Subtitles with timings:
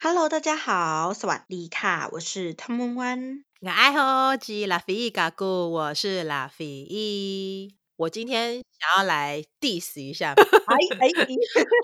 [0.00, 3.44] Hello，大家好，萨瓦迪卡，我是汤温温。
[3.60, 7.74] 我爱喝吉拉菲伊嘎古，我是拉菲伊。
[7.96, 11.08] 我今天想要来 diss 一下，哎哎，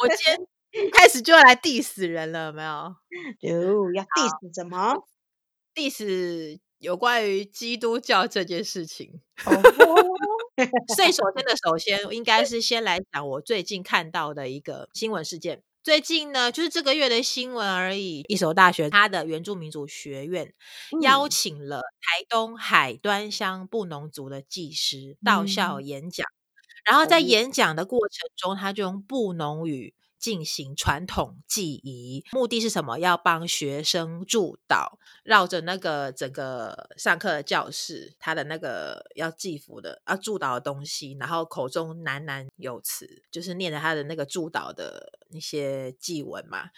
[0.01, 0.17] 我今
[0.71, 2.95] 天开始就要来 diss 人了，有没有？
[3.41, 4.95] 有要 diss 什么
[5.75, 9.21] ？diss 有关于基督教这件事情。
[9.45, 9.57] Oh.
[10.95, 15.65] 所以首先的首先，应该是先来讲我最近看到的一个新闻事件。
[15.85, 18.25] 最近呢，就是这个月的新闻而已。
[18.27, 20.55] 一所大学，它的原住民族学院
[21.03, 26.33] 邀请了台东海端乡布农族的技师到校演讲，嗯、
[26.87, 29.93] 然后在演讲的过程中，他就用布农语
[30.25, 32.99] 进行传统祭仪，目的是什么？
[32.99, 46.71] 要帮学生祝祷，绕着那个整个上课的教室，他的那个要祭服的、要祝祷的东西，然后口中喃喃有词，就是念着他的那个祝祷的那些祭文嘛。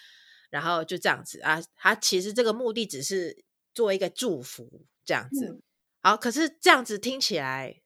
[0.50, 5.46] 然后就这样子啊，他其实这个目的只是做一个祝福，这样子。
[5.46, 5.62] 嗯、
[6.02, 7.80] 好，可是这样子听起来，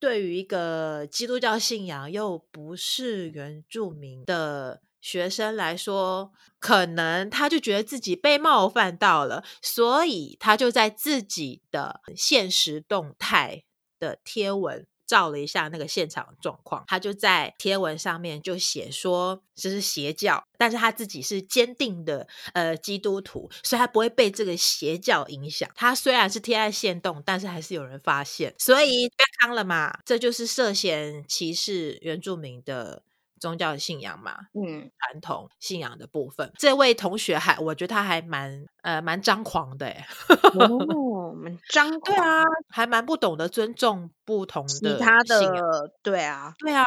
[0.00, 4.82] 对于一个基督教信仰又不是原住民的。
[5.00, 13.62] 学生来说，可能他就觉得自己被冒犯到了，所以他就在自己的现实动态
[14.00, 16.84] 的贴文照了一下那个现场状况。
[16.88, 25.70] 他就在贴文上面就写说这是邪教，但是他自己是坚定的呃基督徒，所以他不会被这个邪教影响。
[25.76, 29.96] 他虽然是贴在现动，但是还是有人发现，所以被康了嘛？
[30.04, 33.04] 这就是涉嫌歧视原住民的。
[33.40, 40.06] 宗教的信仰嘛，嗯，传统信仰的部分，这位同学还，我觉得他还蛮呃蛮张狂的，哎，
[40.54, 46.84] 哦，蛮 张狂，对啊，还蛮不懂得尊重不同的其他的，对啊，对啊，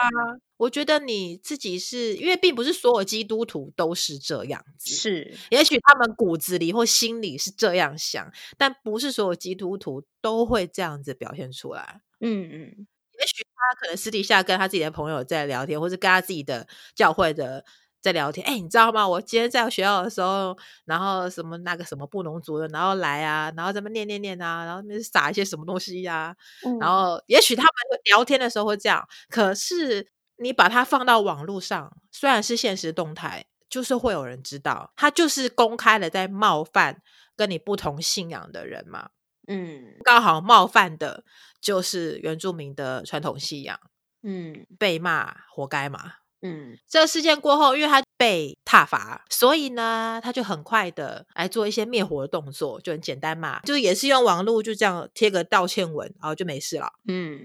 [0.57, 12.87] 我觉得你自己是因为并不是所有基督徒都是这样子，是，也许他们骨子里或心里是这样想，但不是所有基督徒都会这样子表现出来，嗯嗯。
[13.19, 16.65] 也许他可能私底下跟他自己的朋友在聊天，或是跟他自己的
[16.95, 17.63] 教会的
[18.01, 18.45] 在聊天。
[18.47, 19.05] 哎，你知道吗？
[19.05, 26.35] 我今天在学校的时候，然后什么那个什么布农族的，然后来啊，然后咱们念念念啊，然后那边撒一些什么东西呀、啊。
[26.65, 30.07] 嗯、然后也许他们聊天的时候会这样，可是
[30.37, 37.01] 你把它放到网络上，虽然是现实动态，就是会有人知道，他就是公开的在冒犯
[37.35, 39.09] 跟你不同信仰的人嘛。
[39.51, 41.23] 嗯，刚好冒犯的
[41.59, 43.79] 就是原住民的传统信仰，
[44.21, 57.39] 嗯，被骂活该嘛，嗯，这个事件过后，因为他被挞伐，所以呢，他就很快的来做一些灭火的动作，就很简单嘛，就也是用网络就这样贴个道歉文，然后就没事了，嗯，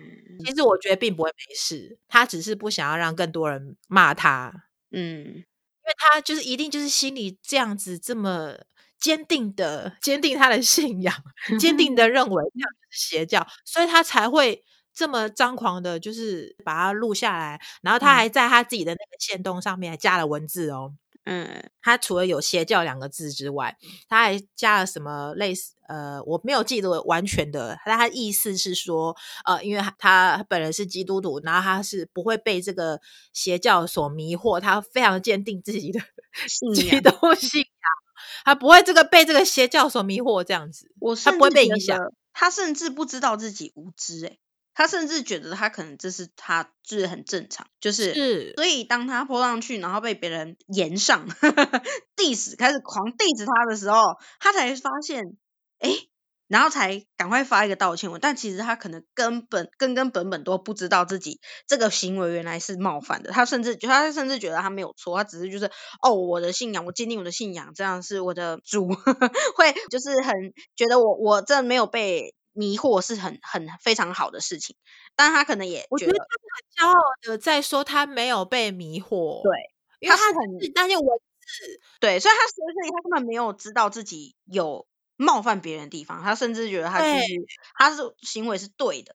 [0.45, 4.53] 其实我觉得并不会没事，他只是不想要让更多人骂他，
[4.93, 8.59] 嗯，因为他就是一定就是心里这样子这么。
[9.05, 11.15] 坚定的坚定他的信仰，
[11.61, 20.95] 坚定的认为这样是邪教，所以他才会这么张狂的，就是把它录下来，然后他还在他自己的那个线动上面还加了文字哦，
[21.27, 23.77] 嗯，他除了有邪教两个字之外，
[24.09, 32.99] 他还加了什么类似呃，我没有记得完全的，但他意思是说，呃，因为他本人是基督徒，然后他是不会被这个
[33.35, 36.01] 邪教所迷惑，他非常坚定自己的
[36.75, 38.04] 基督信仰。
[38.45, 41.99] 他不会这个被这个邪教所迷惑，这样子，我他不会被影响。
[42.33, 44.41] 他甚至不知道自己无知，诶，
[44.75, 51.29] 他甚至觉得他可能这是他就是很正常，就是，是所以当他 po 上去，然后被别人言上
[52.17, 55.37] diss 开始狂 diss 他的时候，他才发现，
[55.79, 56.09] 诶
[56.55, 65.65] 然后才赶快发一个道歉文，但其实他可能根本根根本本都不知道自己这个行为原来是冒犯的，他甚至他甚至觉得他没有错，他只是就是
[66.01, 68.87] 哦，我的信仰，我坚定我的信仰，这样是我的主，
[69.57, 70.33] 会就是很
[70.77, 74.77] 觉得我我这没有被迷惑是很很非常好的事情，
[75.17, 79.51] 但他可能也觉得，我觉得他很骄傲的在说他没有被迷惑，对，
[79.99, 80.37] 因为他很
[80.77, 81.05] 那些文
[81.41, 84.87] 字，对，所以他所以他根本没有知道自己有。
[85.17, 87.33] 冒犯别人的地方，他甚至觉得他其实
[87.79, 89.15] 他是行为是对的，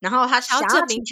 [0.00, 1.02] 然后他想要证明，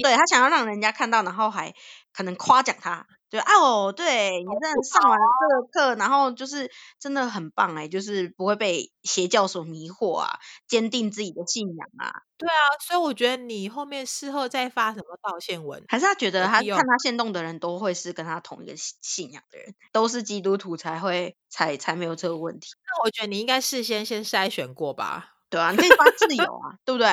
[0.00, 1.74] 对他想要让人家看到，然后还
[2.12, 3.06] 可能夸奖他。
[3.34, 6.70] 对哦，对你真的上完这个课，然后就是
[7.00, 10.38] 真的很棒哎，就是不会被邪教所迷惑啊，
[10.68, 12.22] 坚定自己的信仰啊。
[12.38, 22.68] 对啊，所以我觉得你后面事后再发什么道歉文，还是他觉得他看他现动的人都会是跟他同一个信仰的人，都是基督徒才会才才没有这个问题。
[22.86, 25.32] 那我觉得你应该事先先筛选过吧？
[25.50, 27.08] 对啊，你可以发自由啊，对不对？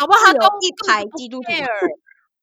[0.00, 0.18] 好不好？
[0.24, 1.48] 他都一排基督徒。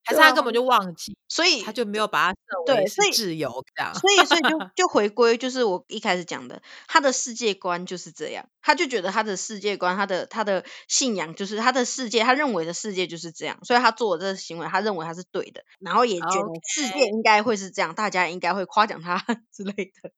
[0.04, 3.94] 还是他根本就忘记，所以他就没有把它设为是挚友这样。
[3.96, 19.18] 所以，所以就 就回归，就是我一开始讲的，他的世界观就是这样，他就觉得他的世界观，他的他的信仰就是他的世界，他认为的世界就是这样，所以他做的这个行为，他认为他是对的，然后也觉得世界应该会是这样.大家应该会夸奖他
[19.54, 20.12] 之类的。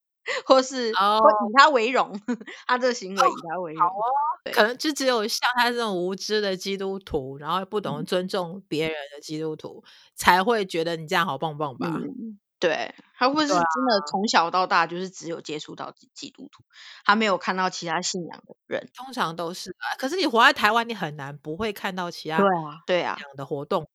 [0.44, 1.20] 或是，oh.
[1.22, 2.20] 会以他为荣，
[2.66, 3.86] 他这个行为以他为荣。
[3.86, 3.94] Oh.
[4.44, 11.88] 对可能就只有像他这种无知的基督徒，然后不懂得尊重别人的基督徒，嗯、才会觉得你这样好棒棒吧？
[11.88, 16.62] 嗯、对，他会是真的从小到大就是只有接触到基督徒，
[17.04, 18.88] 他没有看到其他信仰的人。
[18.94, 23.88] 通常都是啊，可是你活在台湾，你很难不会看到其他对啊对啊样的活动。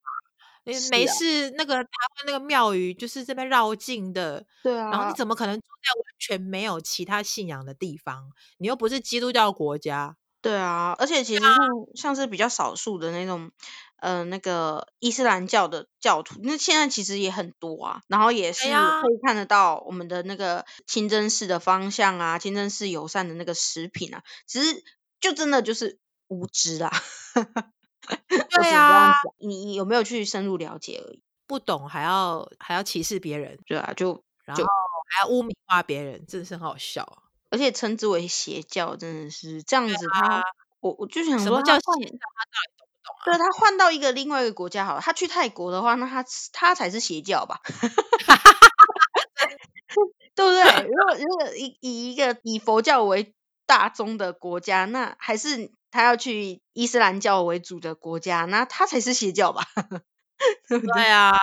[0.64, 4.92] 你没事，那个台湾那个庙宇就是这边绕境的，对啊。
[4.92, 8.30] 然后你怎么可能住在完全没有其他信仰的地方？
[8.58, 10.96] 你又不是基督教国家，对啊。
[11.00, 11.58] 而且其实像、啊、
[11.96, 13.52] 像是比较少数的那种，
[13.98, 18.02] 呃，那个伊斯兰教的教徒，那现在其实也很多啊。
[18.08, 24.84] 然后也是可以看得到我们的那个清真寺的方向啊，清真寺友善的那个食品啊，其实
[25.20, 26.92] 就真的就是无知啦。
[28.50, 31.22] 对啊，你有没有去深入了解而已？
[31.48, 34.64] 不懂还要还要歧视别人，对啊，就然后
[35.10, 37.24] 还要污名化别人，真的是很好笑。
[37.50, 40.22] 而且称之为邪教，真的是这样子他。
[40.28, 40.44] 他
[40.80, 41.84] 我我就想说，什么叫邪教？
[41.84, 42.06] 他到底
[42.78, 43.26] 懂不懂啊？
[43.26, 46.24] 对，他换到一个另外一个国家好了，他去泰国的话，那他
[46.54, 47.60] 他才是邪教吧？
[50.34, 50.64] 对不对？
[50.88, 53.36] 如果如果以以一个以佛教为
[53.66, 55.74] 大宗的国家，那还是。
[55.92, 59.64] 他要去伊斯兰教为主的国家，那他才是邪教吧？
[60.68, 60.88] 对对？
[60.94, 61.38] 对啊，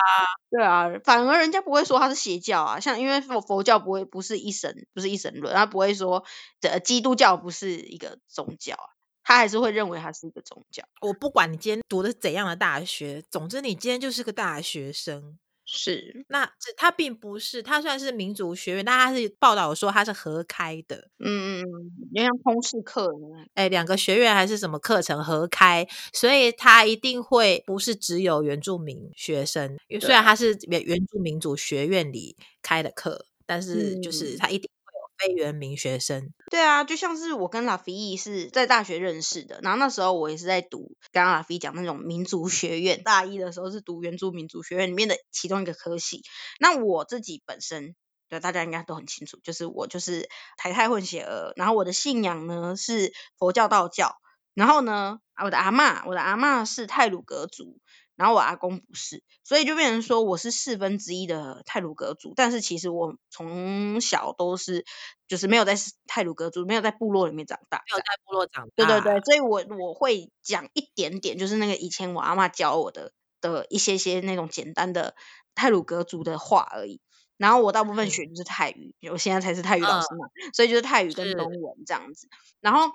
[0.49, 2.79] 对啊，反而人家不会说他是邪教啊。
[2.81, 6.25] 像因为佛佛教不会不是一神，不是一神论，他不会说
[6.59, 8.89] 的基督教不是一个宗教啊，
[9.23, 10.83] 他还是会认为他是一个宗教。
[10.99, 15.39] 我不管你今天读的是怎样的大学，总之你今天就是个大学生。
[15.71, 23.07] 是，那这它并不是，它虽然是民族学院，但它是报道说它是合开的，嗯嗯嗯，就像通识课，
[23.53, 34.67] 哎，两个学院还是什么课程合开，所以它一定会不是只有原住民学生，对虽然它是原原住民族学院里开的课，但是就是它一定。
[35.19, 46.23] 非原民学生，对啊，就像是我跟拉菲义是在大学认识的，然后那时候我也是在读，刚刚拉菲讲那种民族学院，大一的时候是读原住民族学院里面的其中一个科系。
[46.59, 47.95] 那我自己本身，
[48.29, 54.15] 对大家应该都很清楚，就是我就是台泰混血儿，然后我的信仰呢是佛教道教，
[54.53, 57.77] 然后呢，我的阿嬷，我的阿嬷是泰鲁格族。
[58.19, 64.83] 然后我阿公不是，所以就变成说我是四分之一的泰鲁格族，但是其实我从小都是
[65.29, 65.75] 就是没有在
[66.05, 68.73] 泰鲁格族，没有在部落里面长大，没有在部落长大。
[68.75, 75.15] 对对对，所以我我会讲一点点，就是那个以前我阿嬷教我的的一些些那种简单的
[75.55, 76.99] 泰鲁格族的话而已。
[77.37, 82.27] 然后我大部分学就是泰语，嗯、我现在才是泰语老师嘛，嗯、所以就是泰语跟中文这样子。
[82.59, 82.91] 然后。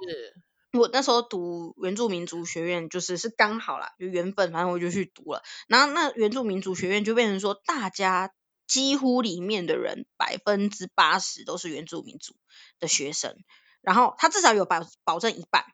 [0.79, 5.43] 我那时候读原住民族学院，就是是刚好啦，就缘分，反正我就去读了。
[5.69, 8.33] 然后那原住民族学院就变成说，大家
[8.67, 12.35] 几乎里面的人百分之八十都是原住民族
[12.81, 13.37] 的学生。
[13.83, 15.65] 然后他至少有保保证一半，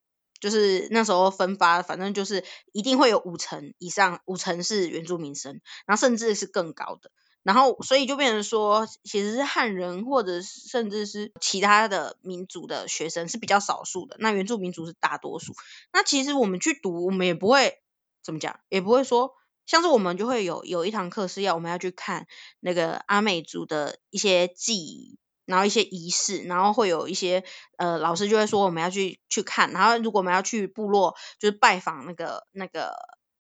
[0.41, 7.11] 就是那时候分发，反正就是一定会有五成以上，五成是原住民生，然后甚至是更高的。
[7.43, 15.55] 然后，所以就变成说，其实是汉人或者甚至是其他的民族的学生是比较少数的，那原住民族是大多数。
[15.91, 17.79] 那其实我们去读，我们也不会
[18.23, 19.33] 怎么讲，也不会说，
[19.65, 22.27] 像是我们就会有有一堂课是要我们要去看
[22.61, 27.43] 那个阿美族的一些记忆，然后一些仪式，然后会有一些
[27.79, 32.93] 呃老师就会说我们要去去看，然后如果我们要去部落，就是拜访那个那个。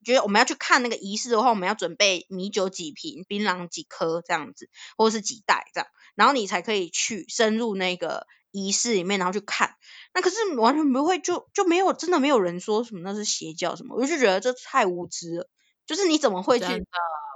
[0.04, 9.74] 觉得我们要去看那个仪式的话，我们要准备米酒几瓶、槟榔几颗这样子，或者是几袋这样，然后你才可以去深入那个仪式里面，然后去看。
[10.14, 15.48] 那可是完全不会，就就没有真的没有人说什么那是邪教什么，我就觉得这太无知了。
[15.86, 16.66] 就是你怎么会去？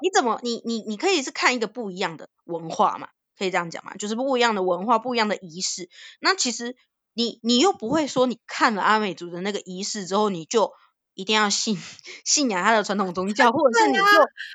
[0.02, 3.08] 你怎么你你你可以是看一个不一样的文化嘛？
[3.38, 3.94] 可以这样讲嘛？
[3.96, 5.88] 就是不一样的文化，不一样的仪式。
[6.20, 6.76] 那其实
[7.12, 10.72] 你你又不会说你看了阿美族的那个仪式之后，你就。
[11.14, 11.76] 一定要信
[12.24, 14.02] 信仰他的传统宗教， 或者是你就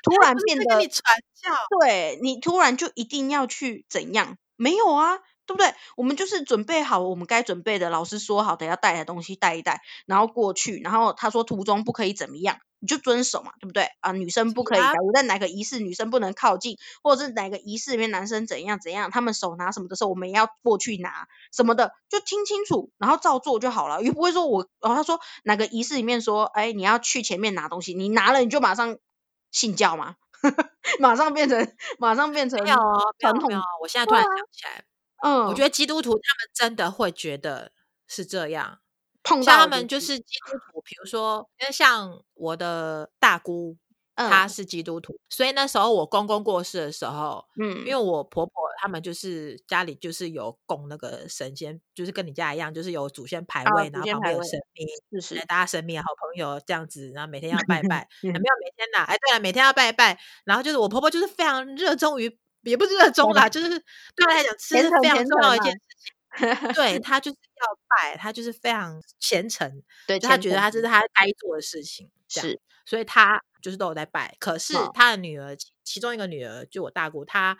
[0.02, 1.02] 突然变得你传
[1.34, 1.50] 教，
[1.80, 4.36] 对，你突然就一定要去怎样？
[4.56, 5.74] 没有啊，对不对？
[5.96, 12.58] 我们就是准备好我们该准备的，老师说好的要带的东西带一带，然后过去，然后他说途中不可以怎么样。
[12.80, 14.12] 你就遵守嘛，对不对啊？
[14.12, 24.02] 女生不可以，假如在哪个仪式女生不能靠近，或者是哪个仪式里面男生怎样怎样，他们手拿什么的时候，我们也要过去拿什么的，就听清楚，然后照做就好了。
[24.02, 28.98] 又不会说我，然后他说哪个仪式里面说，哎，你要去前面拿东西，你拿了你就马上
[29.50, 30.16] 信教吗？
[31.00, 33.50] 马上变成马上变成没有哦，传统。
[33.82, 34.84] 我现在突然想起来，
[35.22, 37.72] 嗯，我觉得基督徒他们真的会觉得
[38.08, 38.78] 是这样，
[39.22, 43.76] 碰到他们就是基督徒，比如说，因为像我的大姑。
[44.16, 54.86] 她是基督徒，所以那时候我公公过世的时候，嗯，因为我婆婆他们就是家里就是有供那个神仙，就是跟你家一样，就是有祖先牌位，然后旁边有神明，
[55.22, 63.68] 是是，大家神明好朋友这样子，然后每天要拜拜， 没有每天呐，哎，对了，每天要拜拜，然后就是我婆婆就是非常热衷于，也不是热衷啦，就是。
[63.70, 65.78] 对她来讲吃是非常重要的一件事。
[65.96, 66.14] 情，
[66.74, 73.42] 对他就是要拜，他就是非常虔诚，对，他觉得他这是他该做的事情，是，所以他。
[73.62, 77.54] 就是都有在拜，可是他的女儿，其中一个女儿就我大姑，她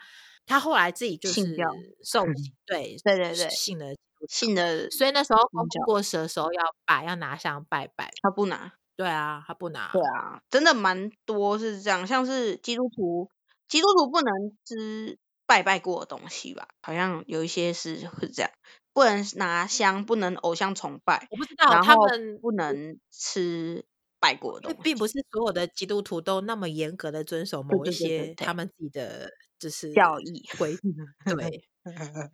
[0.47, 1.55] 她后来自己就是
[2.03, 3.85] 受洗，对对对对，信了
[4.27, 5.47] 信了，所以那时候
[5.85, 13.29] 过世的时候要拜，要拿香拜拜，他不拿，对啊，他不拿，对啊，真的蛮多是这样，像是基督徒，
[13.67, 14.33] 基督徒不能
[14.65, 15.19] 吃
[15.51, 16.69] 拜拜过的东西吧？
[16.81, 18.51] 好像有一些是会这样，
[18.93, 23.83] 不能拿香，不能偶像崇拜，我不知道他们不能吃。
[24.23, 29.27] 拜过的东西，并不是所有的基督徒都那么严格的遵守某一些他们自己的
[29.57, 30.95] 就是教义规定，
[31.35, 31.63] 对，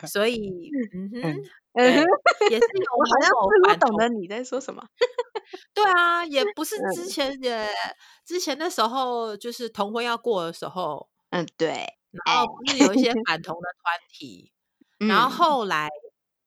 [0.06, 1.34] 所以 嗯哼，
[2.52, 3.32] 也是有我好像
[3.64, 4.86] 不懂得你在说什么，
[5.74, 7.70] 对啊，也不是 之前也
[8.26, 14.52] 之前的时候，就是同婚要过的时候，嗯对，然后不是有一些 反同的团体，
[14.98, 15.90] 然后后来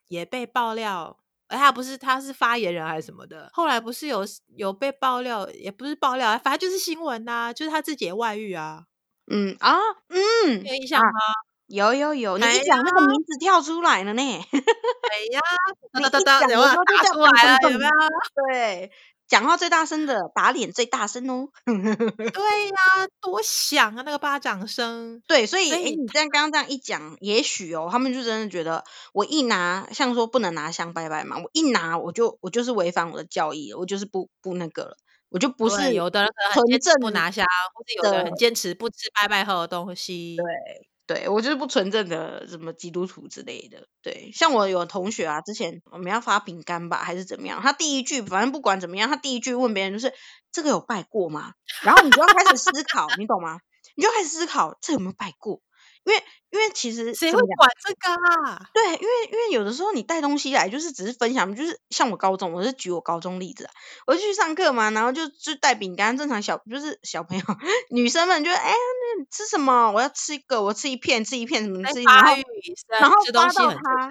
[0.09, 1.17] 也被爆料。
[1.49, 3.51] 哎，他不是，他是发言人还是什么的？
[3.53, 4.25] 后来不是有
[4.57, 8.85] 有被爆料，也不是爆料，反正就是新闻呐、啊，就是他自己的外遇啊。
[9.27, 9.77] 嗯啊，
[10.09, 11.11] 嗯，有印象吗？
[11.67, 14.23] 有有有，你一讲那个名字跳出来了呢。
[14.23, 14.29] 哎
[15.33, 15.41] 呀，
[15.95, 17.91] 你一讲的时候就跳出来了，有没有？
[18.53, 18.91] 对。
[19.31, 21.49] 讲话最大声的，打脸最大声哦。
[21.65, 25.23] 对呀、啊，多响啊，那个巴掌声。
[25.27, 28.85] 对，所以，哎，你这样刚刚这样一讲，也许哦，他们就真的觉得
[29.15, 34.97] 我一拿，像说不能拿香拜拜嘛，我一拿我就我就是违反我的教义了，我就是不不那个了，
[35.31, 40.37] 我就不是有的人很坚持不拿香，或者有的人很坚持不吃拜拜喝的东西。
[40.37, 40.45] 对。
[41.13, 43.89] 对，我就是不纯正的什么基督徒之类的。
[44.01, 47.61] 对，像我有同学啊，之前我们要发饼干吧，还是怎么样？
[47.61, 50.15] 他第一句，反正不管怎么样，他第一句问别人就是
[50.53, 51.55] 这个有拜过吗？
[51.83, 53.59] 然后你就要开始思考，你懂吗？
[53.97, 55.61] 你就开始思考这有没有拜过。
[56.05, 58.67] 因为因为其实谁会管这个啊？
[58.73, 63.71] 对，因为因为有的时候你带东西来就是只是分享，就是像我高中，我是举我高中例子啊，
[64.07, 67.45] 我就去上课嘛，然后就就带饼干，正常小就是小朋友
[67.91, 69.93] 女生们就哎，那吃什么？
[69.93, 72.37] 我要吃一个，我吃一片，吃一片什么吃一片，然后
[73.01, 74.11] 然后发到他，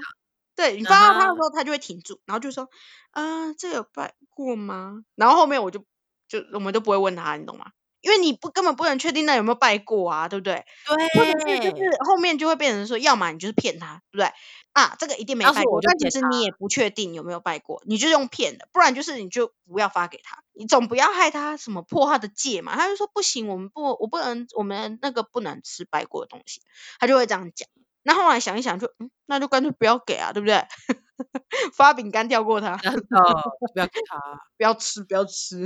[0.55, 2.69] 对你发到他的时候，他就会停住，然后就说
[3.11, 5.01] 啊，这有拜过吗？
[5.15, 5.79] 然后后面我就
[6.27, 7.65] 就我们都不会问他，你懂吗？
[8.01, 10.65] 因为你不根本不能确定那有没有拜过啊，对不对？
[10.85, 14.31] 对，或者是就是后面就会变成说，要么你就是骗他，对不对？
[14.73, 22.75] 啊，这个一定没拜过，但其实你也不确定有没有拜过，你就用骗的，不然就是你就不要发给他，你总不要害他什么破他的戒嘛。
[22.75, 26.61] 他就说不行，我们不，我不能，我们那个不能吃拜过的东西，
[26.99, 27.67] 他就会这样讲。
[28.03, 30.65] 那后来想一想就，就嗯，那就干脆不要给啊，对不对？
[31.75, 32.79] 发饼干跳过他，哦，
[33.73, 34.17] 不要给他，
[34.57, 35.65] 不要吃，不要吃。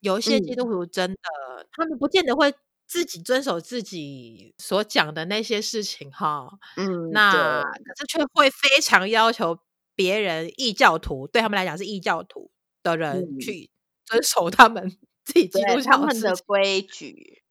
[0.00, 1.18] 有一些基督徒真的，
[1.58, 2.54] 嗯、他们不见得会
[2.86, 9.58] 自己遵守自己所讲的那些事情哈，嗯，那可是却会非常要求
[9.94, 12.50] 别人异教徒，对他们来讲是异教徒
[12.82, 13.70] 的人去
[14.04, 14.88] 遵守他们
[15.24, 17.42] 自己基督教的规矩。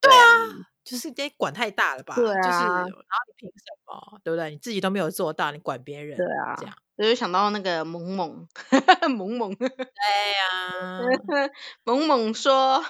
[0.00, 2.14] 对啊，就是这管太大了吧？
[2.14, 4.20] 对啊，就是然后你凭什么？
[4.22, 4.50] 对不对？
[4.50, 6.18] 你自己都没有做到，你管别人？
[6.18, 6.76] 对啊，这样。
[6.96, 8.46] 我就想到那个萌萌，
[9.16, 11.00] 萌萌，对呀，
[11.84, 12.84] 萌萌说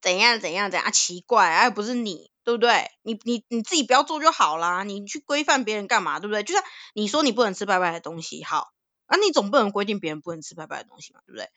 [0.00, 2.90] 怎样怎样怎样啊，奇怪，哎、啊，不是你，对不对？
[3.02, 6.42] 你你你自己不要做就好啦，你去规范别人干嘛，对不对？
[6.42, 8.72] 就像你说你不能吃拜拜的东西，好，
[9.06, 11.48] 啊，你总不能规定别人不能吃拜拜的东西嘛，对不对？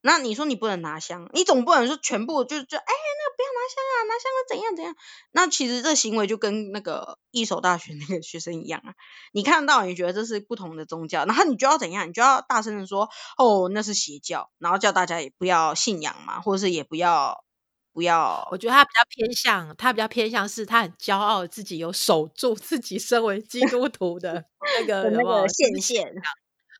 [0.00, 4.94] 那你说你不能拿香，你总不能说全部就就哎，那个不要拿香啊，拿香了怎样怎样？
[5.32, 8.94] 那其实这行为就跟那个一所大学 那个学生一样啊。
[9.32, 12.08] 你看到你觉得这是不同的宗教，然后你就要怎样？
[12.08, 17.44] 你就要大声的说哦，那是邪教，然后叫大家也不要信仰嘛，或者是也不要
[17.92, 18.46] 不要。
[18.52, 24.44] 我觉得他比较偏向，他比较偏向是他很骄傲自己有守住自己身为基督徒的
[24.80, 26.12] 那个那个线线，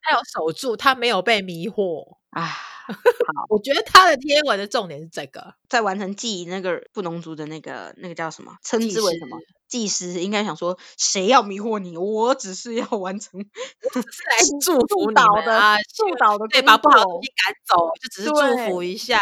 [0.01, 2.45] 他有守住，他没有被迷惑啊。
[2.89, 2.95] 好，
[3.49, 9.37] 我觉得他的贴文的重点是这个，在完成祭那个布农族的那个那个叫什么，称之为什么
[9.67, 11.97] 祭司，应该想说，谁要迷惑你？
[11.97, 13.39] 我只是要完成，
[13.95, 15.21] 我只是来祝福你的
[15.53, 19.19] 啊，祝福的，对，把不好的东西赶走，就只是祝福一下。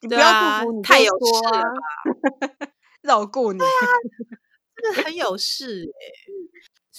[0.00, 2.68] 你不要祝福，你太有事了吧？
[3.02, 6.02] 绕过你，真的很有事哎。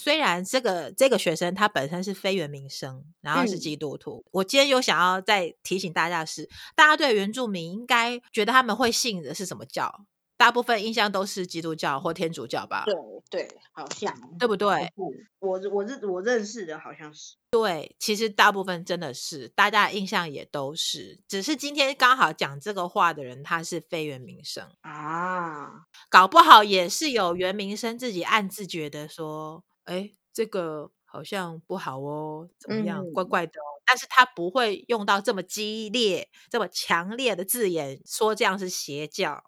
[0.00, 10.06] 虽然这个这个学生他本身是非原民生，然后是基督徒，嗯、我今天有想要再提醒大家的是，大家对原住民应该觉得他们会信的是什么教？
[10.38, 12.84] 大部分印象都是基督教或天主教吧？
[12.86, 12.94] 对
[13.28, 14.90] 对，好像对不对？
[15.38, 17.34] 我我认我认识的好像是。
[17.50, 39.44] 对，其实大部分真的是，大家的印象也都是，只是今天刚好讲这个话的人他是非原民生啊，搞不好也是有原民生自己暗自觉得说，哎，这个好像不好哦，怎么样，嗯、怪怪的哦，但是他不会用到这么激烈、这么强烈的字眼说这样是邪教。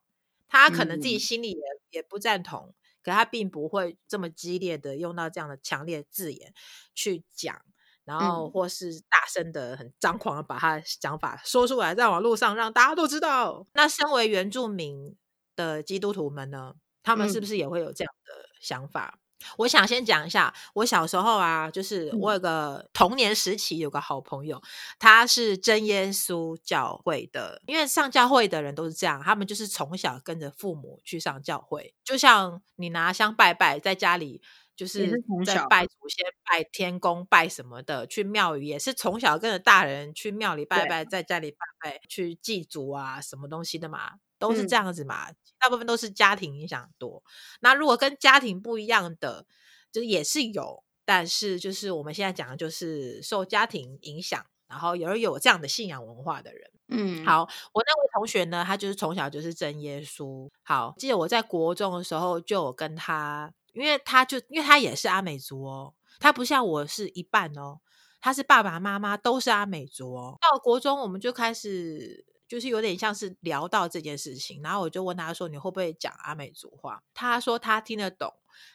[0.49, 6.53] 他可能自己心里也、嗯、也不赞同，可他并不会这么激烈的用到这样的强烈字眼
[6.95, 7.59] 去讲，
[8.05, 13.67] 然后或是大声的、很张狂的把他的想法说出来，在网络上让大家都知道。
[13.73, 15.17] 那身为原住民
[15.57, 19.21] 的基督徒们呢，他们是不是也会有这样的想法？
[19.43, 24.61] 嗯我想先讲一下，我小时候啊，就是我有个童年时期有个好朋友，
[24.99, 27.61] 他是真耶稣教会的。
[27.67, 34.41] 因为上教会的人都是这样，他们就是从小跟着父母去上教会，就像你拿香拜拜，在家里
[34.75, 44.15] 就是在拜祖先、拜天公、拜什么的，去庙宇也是从小跟着大人去庙里拜拜，在家里拜拜去祭祖啊，什么东西的嘛。
[44.43, 47.23] 都是这样子嘛，嗯、大部分都是家庭影响多。
[47.61, 49.47] 那如果跟家庭不一样的，
[49.93, 56.69] 就是也是有，但是就是我们现在讲的就是受家庭影响，然后有有这样的信仰文化的人。
[56.89, 60.51] 嗯，好，我那位同学呢，他就是从小就是真耶稣。
[60.65, 67.79] 好，记得我在国中的时候就有跟他，因为他就因为他也是阿美族哦，他不像我是一半哦，
[68.21, 70.37] 他是爸爸妈妈都是阿美族哦。
[70.41, 72.27] 到国中我们就开始。
[72.53, 78.31] 就是有点像是聊到这件事情，然后我就问他说：“你会不会讲阿美族话？”他说他听得懂，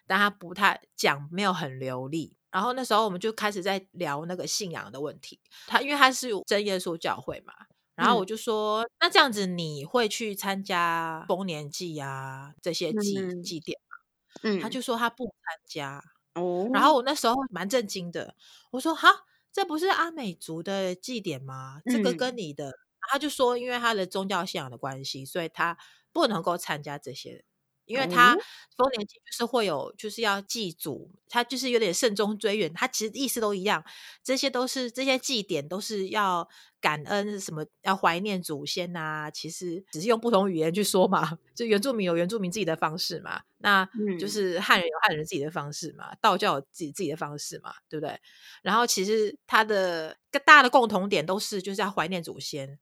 [0.07, 2.35] 但他不太讲，没有很流利。
[2.49, 5.39] 然后那时候我们就开始在聊那个信仰的问题。
[5.67, 7.53] 他因为他是真耶稣教会嘛，
[7.93, 13.97] 然后我就说：“嗯、那这样子你会去参加丰年祭啊这些祭、嗯、祭典吗？”
[14.41, 16.03] 嗯，他就说他不参加。
[16.33, 18.33] 哦，然后我那时候蛮震惊的，
[18.71, 19.07] 我说：“哈，
[19.53, 21.79] 这不是阿美族的祭典吗？
[21.85, 22.69] 这个跟你的。
[22.69, 22.73] 嗯”
[23.07, 25.77] 他就说，因为他的宗教信仰的关系，所以他
[26.11, 27.43] 不能够参加这些。
[27.85, 28.35] 因为他
[28.75, 32.73] 丰年祭就是会有，就是要祭祖，他就是有点慎终追远。
[32.73, 33.81] 他其实意思都一样，
[34.21, 36.49] 这些都是这些祭典都是要
[36.81, 39.31] 感恩，什么要怀念祖先呐、啊。
[39.31, 43.87] 其实只是用不同语言去说嘛，就原住民有原住民自己的方式嘛，那
[44.19, 48.19] 就是汉人有汉人自己的方式嘛，道教有自己自己的方式嘛，对不对？
[48.63, 52.77] 然后其实他的更大的共同点都是就是要怀念祖先。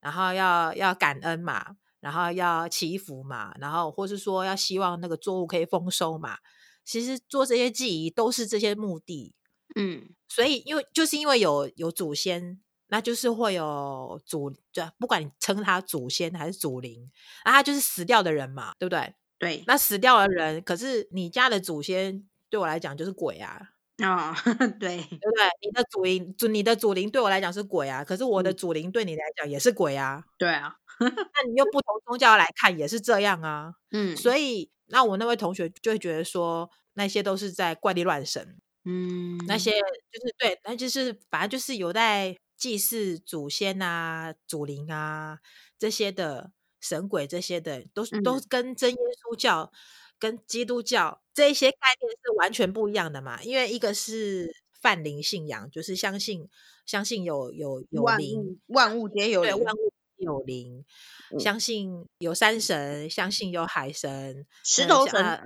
[0.00, 6.38] 然后要要感恩嘛，然后要祈福嘛，然后或是说要希望那个作物可以丰收嘛。
[6.84, 9.34] 其实做这些祭仪都是这些目的，
[9.76, 17.08] 嗯，所以因为就是因为有有祖先，那就是会有祖，就不管你称他祖先还是祖灵，
[17.44, 19.14] 那他就是死掉的人嘛，对不对？
[19.38, 23.69] 对，那死掉的人，可是你家的祖先对我来讲就是鬼啊。
[24.02, 24.34] 啊、哦，
[24.78, 25.48] 对，对不对？
[25.62, 30.22] 你的祖灵，祖你的祖灵对我来讲是鬼啊，可是我的祖灵对你来讲也是鬼啊。
[30.38, 33.72] 对啊， 那你用不同宗教来看也是这样啊。
[33.92, 38.56] 嗯，所以那我那位同学就会觉得说，那些都是在怪力乱神。
[38.84, 45.38] 嗯，那些就是对，那就是反正就是有在祭祀祖先啊、祖灵啊
[45.78, 49.70] 这些的神鬼，这些的都都跟真耶稣教。
[50.20, 56.48] 跟基督教这一些概念是完全不一样的嘛，因为一个是泛灵信仰，就是相信
[56.86, 60.84] 相信有有有灵，万物皆有灵，对，万物有灵，
[61.32, 65.42] 嗯，相信有山神，相信有海神，石头神，呃，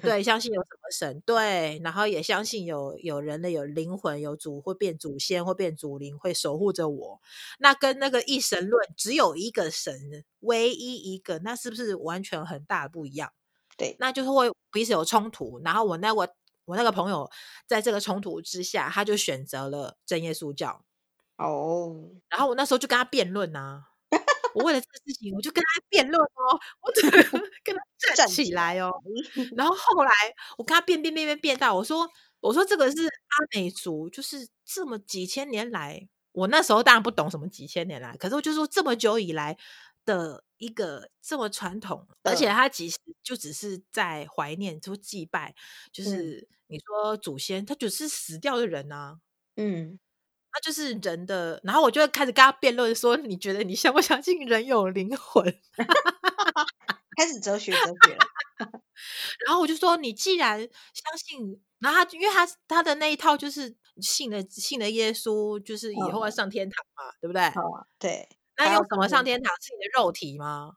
[0.00, 7.20] 对，相信有什么神，对，然后也相信有有人类，有灵魂，有主会变祖先，会变祖灵，会守护着我。
[7.58, 13.32] 那跟那个一神论只有一个神，唯一一个，那是不是完全很大的不一样？
[13.78, 16.28] 对，那就是会彼此有冲突，然后我那我
[16.66, 17.30] 我那个朋友
[17.66, 20.84] 在这个冲突之下，他就选择了真耶稣教。
[21.38, 21.94] 哦，
[22.28, 23.84] 然后我那时候就跟他辩论啊，
[24.54, 27.02] 我为了这个事情，我就跟他辩论哦，我就
[27.62, 27.80] 跟他
[28.16, 28.90] 站起来哦。
[29.56, 30.10] 然后后来
[30.58, 32.08] 我跟他辩辩辩辩辩到，我说
[32.40, 39.56] 我说这个是阿美族，就是这么几千年来，我那时候当然不懂什么几千年来，可是我就说这么久以来
[40.08, 40.44] 的。
[40.60, 45.54] 一个这么传统，而且他其实就只是在怀念，就祭拜，
[45.92, 49.20] 就是你说祖先，他只是死掉的人啊。
[49.54, 50.00] 嗯，
[50.52, 51.60] 那就是人的。
[51.62, 55.44] 然后我就开始跟他辩论说：“你觉得你相不相信人有灵魂？”
[57.16, 58.26] 开始哲学哲学了。
[59.46, 67.48] 然后我就说：“你既然相信，然后他因为他他的那一套就是信了信了耶稣，就是以后要上天堂嘛，对不对？
[67.96, 68.28] 对。
[68.58, 69.54] 那用什么上天堂？
[69.60, 70.74] 是你的肉体吗？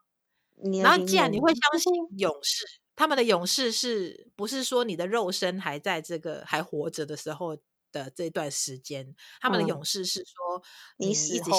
[0.82, 7.58] 然后既然你会相信勇士。”他们的勇士是不是说你的肉身还在这个还活着的时候
[7.92, 9.16] 的这段时间？
[9.40, 10.62] 他们的勇士是说
[10.98, 11.52] 你一直信相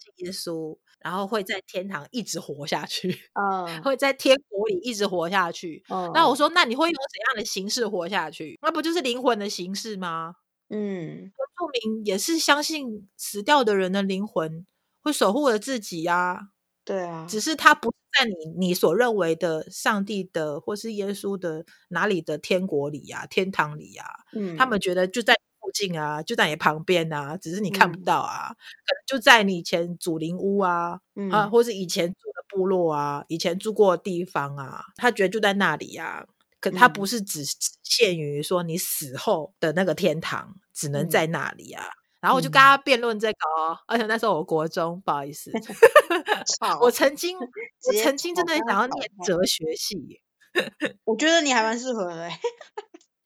[0.00, 5.84] 信耶稣，然后会在天堂一直活下去，嗯，会在天国里一直活下去。
[5.88, 8.58] 嗯，那我说，那你会用怎样的形式活下去？
[8.60, 10.34] 那不就是灵魂的形式吗？
[10.68, 14.66] 嗯，原住民也是相信死掉的人的灵魂
[15.02, 16.40] 会守护着自己呀、啊。
[16.84, 28.56] 对啊，只是他不在你你所认为的上帝的或是耶稣的哪里的天国里呀、啊、天堂里呀、啊，嗯，他们觉得就在附近啊，就在你旁边啊，只是你看不到啊，嗯、
[28.86, 36.26] 可能就在你以前祖灵屋啊，嗯、啊，或是以前住的部落啊，以前住过的地方啊，他觉得就在那里呀、啊，
[36.58, 37.44] 可他不是只
[37.82, 41.84] 限于说你死后的那个天堂，嗯、只能在那里啊。
[42.20, 45.50] 然后我就跟他辩论这个哦，嗯、而且那时候我国中，不好意思，
[46.82, 50.20] 我曾经我曾经真的想要念哲学系，
[51.04, 52.28] 我觉得你还蛮适合的。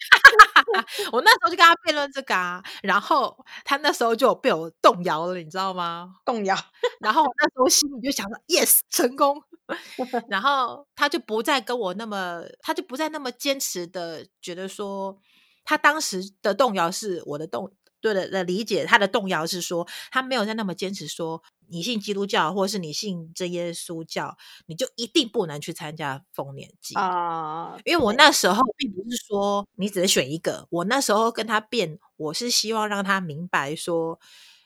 [1.12, 6.14] 我那时候就跟他辩论这个啊，然后他那时候就被我动摇了，你知道吗？
[6.24, 6.56] 动摇。
[7.00, 9.42] 然后我那时候心里就想着，yes，成功。
[10.28, 15.18] 然后他就不再跟我那么，他就不再那么坚持的觉得说，
[15.64, 17.72] 他当时的动摇是我的动。
[18.02, 24.36] 对的的理解，他的动摇是说，他没有再那么坚持说，你信基督教或是你信真耶稣教，
[24.66, 27.76] 你就一定不能去参加丰年祭啊。
[27.76, 34.18] Uh, 因为我那时候并不是说你只能选一个，我那时候跟他辩，我是希望让他明白说，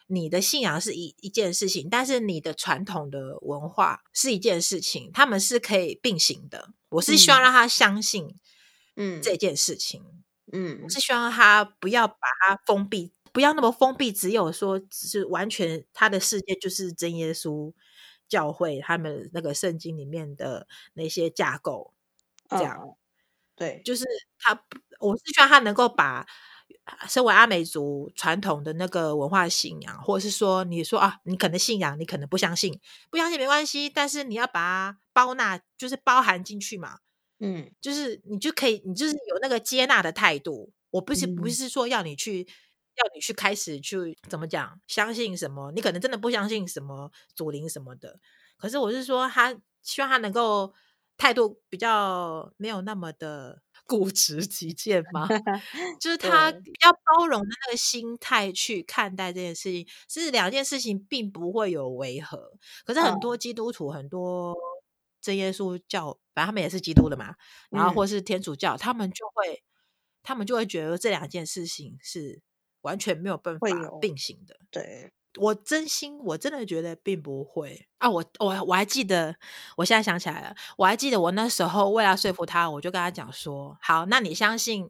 [0.07, 6.71] 你的信仰是一一件事情，但是你的传统的文化是一件事情，他们是可以并行的。
[6.89, 8.35] 我是希望让他相信，
[8.97, 10.03] 嗯，这件事情，
[10.53, 13.13] 嗯，我是希望他不要把它封闭。
[13.37, 17.71] 不要那么封闭，只有说只是完全他的世界就是真耶稣
[18.27, 21.93] 教会他们那个圣经里面的那些架构，
[22.49, 22.97] 这样、嗯、
[23.55, 24.07] 对，就是
[24.39, 24.59] 他，
[25.01, 26.27] 我是希望他能够把
[27.07, 37.01] 身为阿美族传统的那个文化信仰，或者是说你说啊，你可能信仰，你可能不相信，不相信没关系，但是你要把它包纳，就是包含进去嘛，
[37.41, 42.49] 嗯，就是你就可以，你就是有那个接纳的态度，我不是、嗯、不是说要你去。
[42.97, 44.81] 要你去开始去怎么讲？
[44.87, 45.73] 相信什么？
[45.73, 48.19] 你可能真的不相信什么祖灵什么的。
[48.57, 50.73] 可是我是说，他希望他能够
[51.19, 55.29] 态度比较没有那么的固执己见 嘛，
[56.01, 62.53] 就是他比较包容的那个心态去看待这件事情，是两件事情并不会有违和。
[62.85, 64.55] 可是很多基督徒、很多
[65.21, 67.35] 真耶稣教，反正他们也是基督的嘛，
[67.71, 69.63] 然后或是天主教，他们就会
[70.23, 72.41] 他们就会觉得这两件事情是。
[72.87, 73.67] 完全没有办法
[74.01, 74.57] 并行的。
[74.71, 78.09] 对，我真心，我真的觉得并不会啊！
[78.09, 79.35] 我我我还记得，
[79.77, 84.89] 我现在想起来了，我还记得我那时候为了说服他，我就跟他讲说：好，那你相信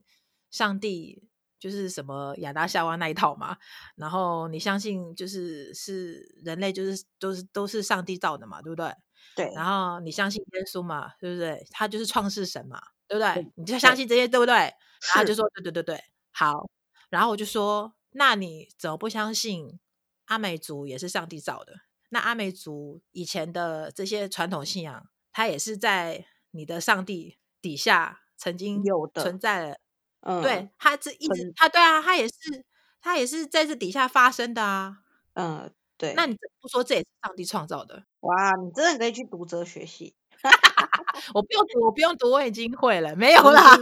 [0.50, 1.24] 上帝
[1.58, 3.56] 就是什么亚当夏娃那一套嘛？
[3.96, 8.60] 然后你相信就是是人类就是都是都是上帝造的嘛？
[8.60, 8.92] 对不对？
[9.34, 9.50] 对。
[9.54, 11.12] 然后你相信耶稣嘛？
[11.18, 11.66] 对不对？
[11.70, 12.80] 他就是创世神嘛？
[13.08, 13.34] 对不对？
[13.42, 14.54] 对，你就相信这些，对，对不对？
[14.54, 14.70] 然
[15.14, 16.68] 后他就说：对对对对，好。
[17.08, 19.78] 然后我就说：“那你怎么不相信
[20.26, 21.74] 阿美族也是上帝造的？
[22.10, 29.76] 那阿美族以前的这些传统信仰，它也是在你的上帝底下曾经有的存在了。
[30.20, 32.64] 嗯，对，它这一直，它对啊，它也是，
[33.00, 34.98] 它也是在这底下发生的啊。
[35.34, 36.14] 嗯，对。
[36.14, 38.04] 那你怎么不说这也是上帝创造的？
[38.20, 40.14] 哇，你真的可以去读哲学系。
[41.34, 43.76] 我不用读，我不用读，我已经会了，没有啦，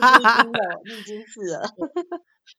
[0.84, 1.68] 你已经是了。”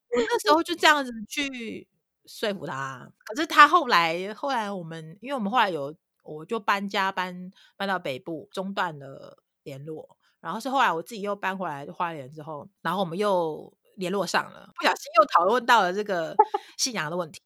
[0.10, 1.88] 我那时候就这样子去
[2.26, 16.36] 说服他，可是他后来，后来我们，因为我们后来有，我就搬家搬搬到北部，中断了联络，然后是后来我自己又搬回来花莲之后，然后我们又联络上了，不小心又讨论到了这个
[16.78, 17.42] 信仰的问题。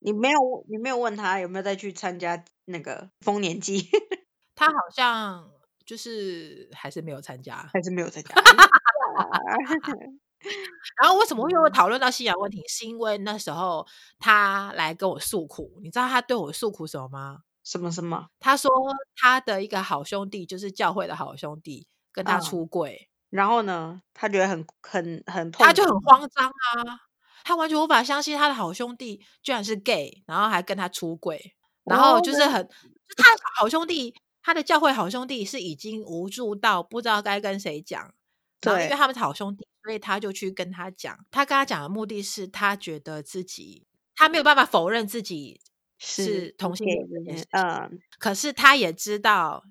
[0.00, 0.38] 你没有，
[0.68, 3.88] 你没有问他有没有再去参加那个丰年祭？
[4.54, 5.50] 他好像
[5.84, 8.34] 就是还是没有参加，还是没有参加。
[11.00, 12.62] 然后为什么会又讨论到信仰问题？
[12.68, 13.86] 是因为那时候
[14.18, 17.38] 他来跟我诉苦，你知道他对我诉苦什么吗？
[17.64, 18.28] 什么什么？
[18.40, 18.70] 他说
[19.16, 23.08] 他的一个好兄弟，就是教会的好兄弟，跟他出柜。
[23.30, 27.00] 然后呢，他觉得很很很痛，他就很慌张啊。
[27.44, 32.68] 他完全无法相信他的好兄弟居然是 gay，然后还跟他出柜，然后就是很、哦、
[33.16, 33.24] 他
[33.56, 38.12] 好兄弟，他的教会好兄弟是已经无助到不知道该跟谁讲，
[38.60, 45.60] 对，因为他们是好兄弟，所以他就去跟他讲，他跟他讲的目的是他觉得自己他没有办法否认自己
[45.98, 49.64] 是同性恋这件事，嗯，可是他也知道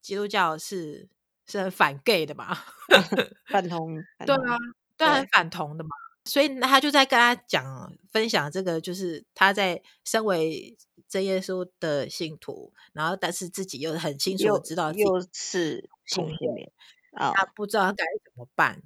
[0.00, 1.08] 基督教是
[1.46, 2.56] 是很反 gay 的嘛，
[3.50, 3.94] 反 同，
[4.26, 4.56] 对啊，
[4.96, 5.90] 对，很反同的嘛。
[6.24, 10.76] 所以他就在跟他讲分享这个，就是他在身为
[11.08, 16.70] 真耶稣的信徒，然后但是自己又很清楚知道自己是同性恋，
[17.12, 18.82] 他不知道该怎么办，哦、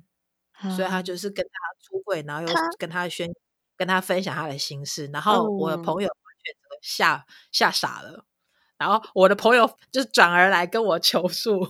[0.70, 2.48] 所以他就是跟他出柜，然后又
[2.78, 3.34] 跟他宣他
[3.76, 8.24] 跟他分享他的心事，然后我的朋友完全吓吓傻了，
[8.78, 11.66] 然后我的朋友就转而来跟我求助。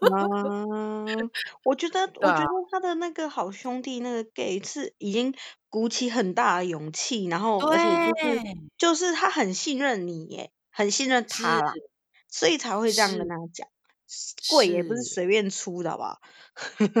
[0.00, 1.30] 嗯，
[1.64, 5.34] 我觉得，我觉得他的那个好兄弟那个 gay 是已经
[5.68, 8.40] 鼓起很大的勇气，然后而且就是
[8.78, 11.72] 就是他很信任你耶，很信任他啦，
[12.28, 13.66] 所以才会这样跟他讲。
[14.50, 16.20] 柜也不是随便出的，好不好？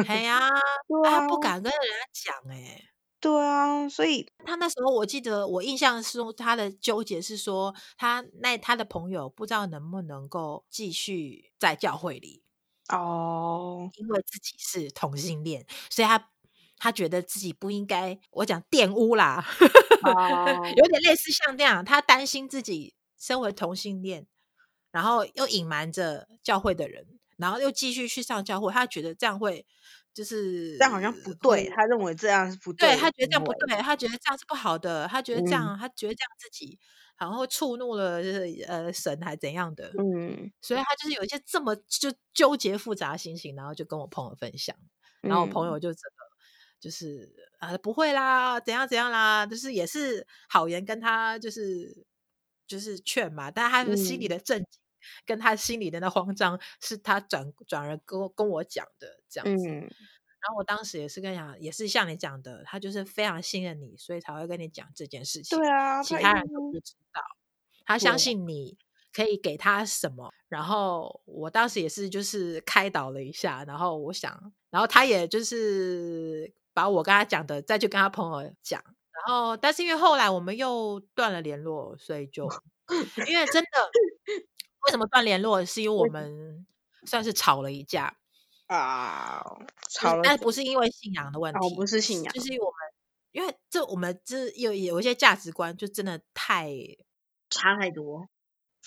[0.08, 0.48] 哎呀，
[1.04, 2.82] 他不敢跟人家讲哎。
[3.18, 12.42] 对啊，所以他那时候我记得，我印象是说他的纠结是说，他那他的朋友不知道能不能够继续在教会里
[12.90, 16.30] 哦，因为自己是同性恋，所以他
[16.76, 19.44] 他觉得自己不应该，我讲玷污啦，
[20.04, 24.26] 哦、 有点类似像这样，他担心自己身为同性恋，
[24.96, 27.06] 然后又隐瞒着教会的人，
[27.36, 29.66] 然后又继续去上教会，他觉得这样会。
[30.14, 36.78] 就是这样好像不对，他认为这样是不对，对他觉得这样不对，他觉得这样是不好的，他觉得这样，嗯、他觉得这样自己
[37.16, 44.74] 好像会触怒了，就是呃神还怎样的，嗯，所以他就是有一些这么就纠结复杂的心情，然后就跟我朋友分享，
[45.20, 46.16] 然后我朋友就这个
[46.80, 52.06] 就是啊、呃、不会啦，怎样怎样啦，就是也是好言跟他就是
[52.66, 54.80] 就是劝嘛，但他心里的震惊。
[55.06, 59.68] 嗯跟他心里的那慌张，是他转转而跟跟我讲的这样子。
[59.68, 65.58] 嗯、然后我当时也是跟你讲，也是像你讲的，他就是非常信任你，所以才会跟你讲这件事情。
[65.58, 67.20] 对啊，其他人都不知道，
[67.84, 68.78] 他相信你
[69.12, 70.32] 可以给他什么。
[70.48, 78.80] 然后我当时也是就是开导了一下，然后我想，然后他也就是把我跟他讲的再去跟他朋友讲。
[78.84, 82.46] 然后，但是因为后来我们又断了联络，所以就
[83.26, 83.70] 因为真的。
[84.86, 85.64] 为什么断联络？
[85.64, 86.66] 是因为我们
[87.04, 88.16] 算是吵了一架
[88.66, 89.42] 啊，
[89.90, 92.74] 吵了，但不是因为信仰的问题，哦、不是信仰，就是我们，
[93.32, 96.70] 因为这我们这有有一些价值观，就真的太
[97.50, 98.28] 差太多，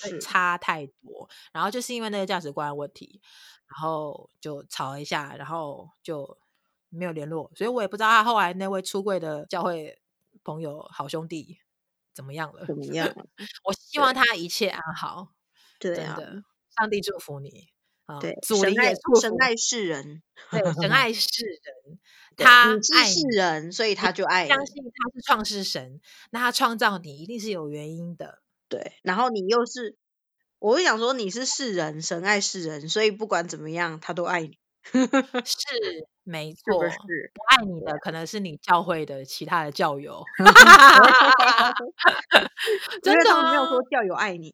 [0.02, 1.30] 对，差太多。
[1.52, 3.22] 然后就是因为那个价值观的问题，
[3.68, 6.38] 然后就吵了一下，然后就
[6.90, 7.52] 没有联络。
[7.56, 10.02] 所以我也不知道他后来那位出柜的教会
[10.44, 11.60] 朋友好兄弟
[12.14, 13.14] 怎么样了，怎么 样？
[13.64, 15.30] 我希望他一切安好。
[15.80, 16.18] 对啊，
[16.78, 17.70] 上帝祝福你
[18.06, 18.20] 啊！
[18.20, 22.00] 对，主神爱神爱世人，对，神 爱世人，
[22.38, 24.48] 他爱世人，所以他就爱。
[24.48, 28.40] 相信他是创世神，那他创造你一定是有原因的。
[28.68, 29.98] 对，然后你又是，
[30.60, 34.58] 我会想说你是世人，神爱世人，所以不管怎么样，他都爱你。
[35.44, 36.98] 是没错，是
[37.34, 40.24] 不爱你的可能是你教会的其他的教友。
[43.04, 44.54] 真的，没有说教友爱你。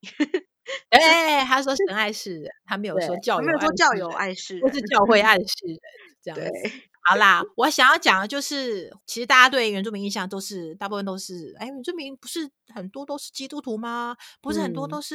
[0.95, 5.79] 哎、欸，他说神爱世人，他没有说教友，没有说教友爱 世人，不是教会爱世人
[6.21, 6.71] 这样子。
[7.07, 14.17] 好啦，我想要讲的就是，其实大家对原住民印象都是，大部分都是，哎，原住民不是很多都是基督徒吗？
[14.41, 15.13] 不是很多都是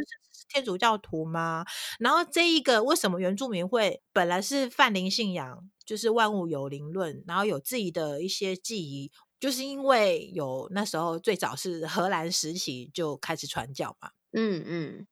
[0.49, 1.65] 天主教徒吗？
[1.67, 14.11] 嗯、然后这一个为什么原住民会本来是泛灵信仰，就是万物有灵论，然后有自己的一些记忆，就是因为有那时候最早是荷兰时期就开始传教嘛。
[14.33, 15.07] 嗯嗯。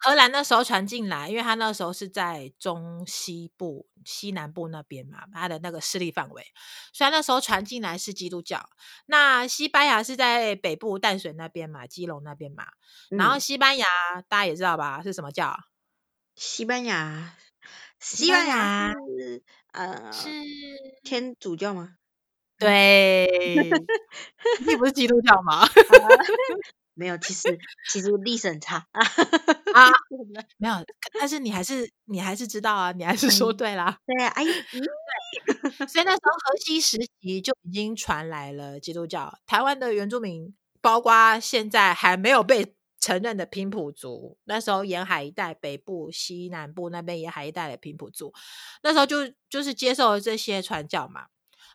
[0.00, 6.44] 荷兰那时候传进来，因为他那时候是在中西部、西南部那边嘛，他的那个势力范围，
[6.92, 8.68] 虽然那时候传进来是基督教。
[9.06, 12.66] 那西班牙是在北部淡水那边嘛，基隆那边嘛。
[13.10, 15.56] 然后西班牙、嗯、大家也知道吧，是什么教？
[16.34, 17.34] 西班牙，
[17.98, 20.28] 西班牙是呃是
[21.02, 21.94] 天主教吗？
[22.58, 23.28] 对，
[24.66, 25.66] 你不是基督教吗？
[26.98, 27.56] 没有，其实
[27.90, 29.00] 其实历史很差啊，
[29.72, 29.92] 啊，
[30.58, 30.74] 没有，
[31.18, 48.32] 但是你还是你还是知道啊，你还是说对啦，对啊，哎，对，所以那时候河西时期就已经传来了基督教，台湾的原住民，包括现在还没有被承认的平埔族，那时候沿海一带、北部、西南部那边沿海一带的平埔族，
[48.82, 51.26] 那时候就就是接受了这些传教嘛。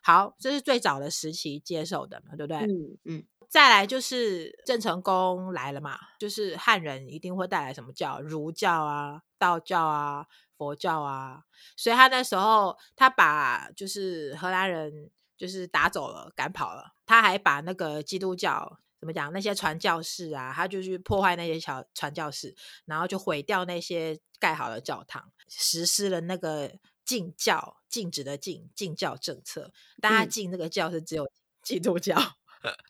[0.04, 2.58] 好，这是最早的时期接受的嘛，对不对？
[2.58, 3.24] 嗯嗯。
[3.48, 8.20] 再来就是郑成功来了嘛，就是汉人一定会带来什么教？
[8.20, 10.26] 儒教啊、道教啊、
[10.58, 11.44] 佛教啊，
[11.76, 19.32] 所以他那时候他把就是荷兰人就是打走了、赶跑了，他还把那个基督教怎么讲？
[19.32, 26.72] 那些传教士啊，他就去破坏那些小传教士，然后就毁掉那些盖好的教堂，实施了那个
[27.04, 31.30] 禁教、禁止的禁禁教政策，大家禁那个教是只有
[31.62, 32.16] 基督教。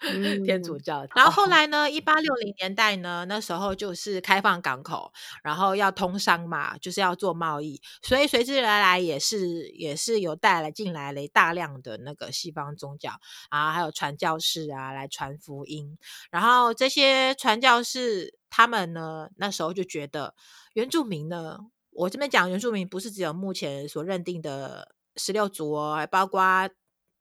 [0.02, 1.90] 嗯 天主教，嗯、然后后来呢？
[1.90, 15.98] 一八六零年代呢，那时候就是开放港口，然后要通商嘛，就是要做贸易，所以随之而来也是也是有带来进来了大量的那个西方宗教啊，还有传教士啊来传福音。
[16.30, 20.36] 然后这些传教士他们呢，那时候就觉得
[20.74, 21.58] 原住民呢，
[21.94, 26.68] 我这边讲原住民不是只有目前所认定的十六族哦，还包括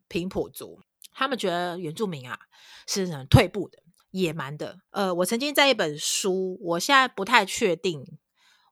[0.08, 0.82] 平埔族。
[1.16, 2.40] 他们觉得原住民啊
[2.88, 3.78] 是很退步的、
[4.10, 4.80] 野蛮的。
[4.90, 8.18] 呃，我曾经在一本书，我现在不太确定，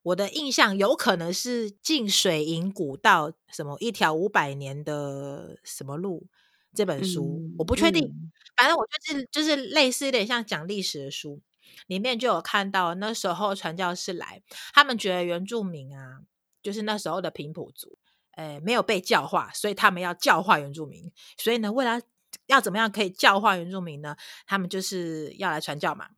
[0.01, 6.25] 我的印象有可能是《进水银古道》什么一条五百年的什么路
[6.73, 8.07] 这本书，嗯、我不确定。
[8.07, 11.39] 嗯、反正我就是就是类似有点像讲历史的书，
[11.87, 14.41] 里面就有看到那时候传教士来，
[14.73, 16.21] 他们觉得原住民啊，
[16.61, 17.97] 就是那时候的平埔族，
[18.31, 21.11] 呃，没有被教化，所以他们要教化原住民。
[21.37, 22.01] 所以呢，为了
[22.47, 24.15] 要怎么样可以教化原住民呢？
[24.45, 26.09] 他们就是要来传教嘛。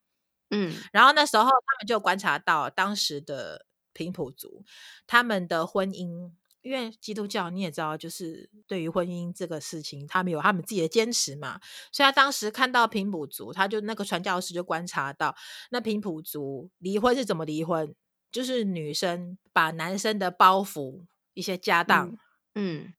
[0.51, 4.63] 嗯，然后那时候他们就观察到当时的平埔族，
[5.07, 6.31] 他们的婚姻，
[6.63, 11.59] 因为基督教你也知道，就是对于婚姻这个事情，他们有他们自己的坚持嘛。
[11.91, 15.35] 所以他当时看到平埔族，他就那个传教士就观察到，
[15.69, 17.93] 那平埔族离婚是怎么离婚？
[18.31, 22.17] 就是女生把男生的包袱、一些家当，
[22.55, 22.93] 嗯，嗯，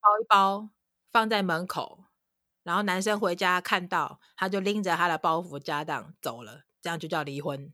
[0.00, 0.70] 包一包
[1.12, 2.04] 放在门口。
[2.64, 7.72] 然后男生回家看到，他就拎着他的包袱家当走了，这样就叫离婚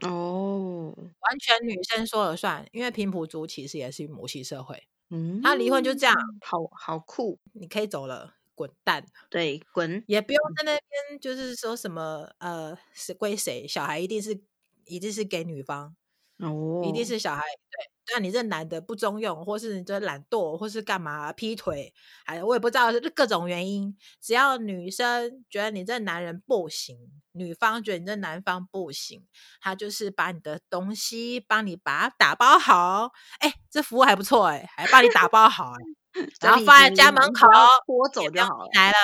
[0.00, 0.94] 哦。
[0.96, 4.82] 完全女生说了算，因为平埔族其实也是母系社会。
[5.10, 9.04] 嗯，他离婚就这样，好好酷，你可以走了，滚蛋。
[9.30, 14.40] 对，滚，也不用在那边就是说什么呃是归谁，小孩一定是
[14.86, 15.94] 一定是给女方
[16.42, 17.90] 哦，一定是小孩对。
[18.12, 21.94] 那你这男的不中用，或是你这懒惰，或是干嘛劈腿，
[22.26, 23.96] 哎我也不知道是各种原因。
[24.20, 26.98] 只要女生觉得你这男人不行，
[27.30, 29.24] 女方觉得你这男方不行，
[29.60, 33.12] 他就是把你的东西帮你把它打包好。
[33.38, 37.46] 哎，这服务还不错哎，还帮你打包好哎， 然后放在家门口，
[37.86, 38.68] 拖走就好了。
[38.74, 38.96] 来了，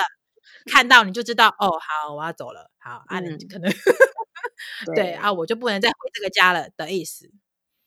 [0.69, 2.69] 看到你就知道哦，好，我要走了。
[2.79, 3.71] 好，啊，你可能
[4.95, 7.31] 对啊，我就不能再回这个家了的意思。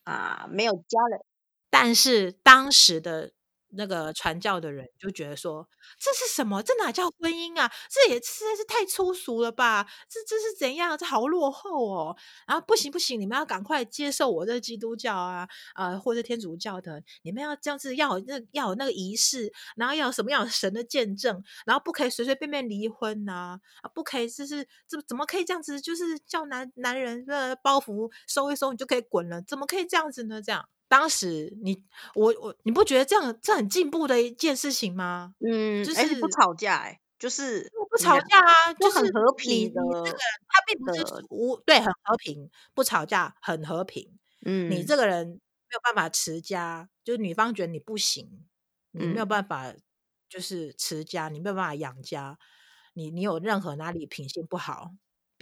[0.05, 1.25] 啊，没有家了，
[1.71, 3.33] 但是当时的。
[3.75, 5.67] 那个传教的人就觉得说，
[5.99, 6.63] 这是什么？
[6.63, 7.71] 这哪叫婚姻啊？
[7.91, 9.87] 这也实在是太粗俗了吧？
[10.09, 10.97] 这这是怎样？
[10.99, 12.17] 这好落后哦！
[12.47, 25.81] 然后不行不行，你们要赶快接受我这基督教啊，呃，或者天主教的，你们要这样子，要有那要有那个仪式，然后要有什么样神的见证，然后不可以随随便便离婚呐，啊，不可以就是怎怎么可以这样子？
[25.81, 29.41] 就是叫男男人的包袱收一收，你就可以滚了？
[29.43, 30.41] 怎么可以这样子呢？
[30.43, 30.69] 这样。
[30.93, 31.83] 当时你
[32.15, 35.33] 我我你不觉得这样这很进步的一件事情吗？
[35.41, 39.81] 嗯，就是不吵架哎、欸，就是不吵架啊，就是很和平的。
[39.81, 44.19] 你这个他并不是无对，很和平，不吵架，很和平。
[44.45, 45.33] 嗯，你这个人没
[45.73, 48.45] 有办法持家，就是女方觉得你不行，
[48.91, 49.73] 你没有办法
[50.29, 52.39] 就是持家，你没有办法养家，
[52.93, 54.91] 你你有任何哪里品性不好？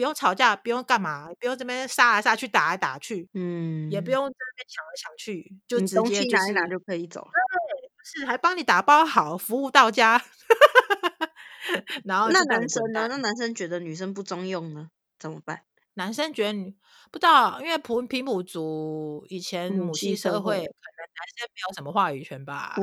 [0.00, 7.30] 不用吵架，不用干嘛，不用这边杀来杀去，打来打去，嗯，也不用这边抢来抢去，就直接就是拿一拿就可以走了。
[7.30, 10.24] 对，是还帮你打包好，服务到家。
[12.06, 13.08] 然后那男生呢？
[13.10, 15.64] 那男生觉得女生不中用呢，怎么办？
[15.92, 16.74] 男生觉得女
[17.10, 22.74] 不知道，因为普平埔族以前母系社会，可能男生没有什么话语权吧。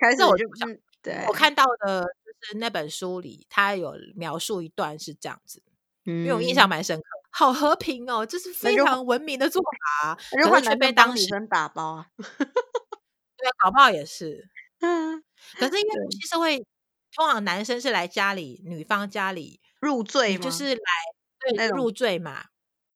[0.00, 2.06] 开始我就不想，对，我看到的。
[2.48, 5.62] 是那本书里，他有描述一段是这样子，
[6.04, 9.62] 嗯，因为我印象蛮深刻，好和平哦，这是非常文明的做
[10.02, 12.06] 法，可是却被当女生打包啊，
[13.36, 14.48] 对，搞不好也是，
[14.80, 15.22] 嗯，
[15.58, 16.58] 可是因为母系社会，
[17.14, 22.46] 通常男生是来家里，女方家里入赘，就是来对入赘嘛。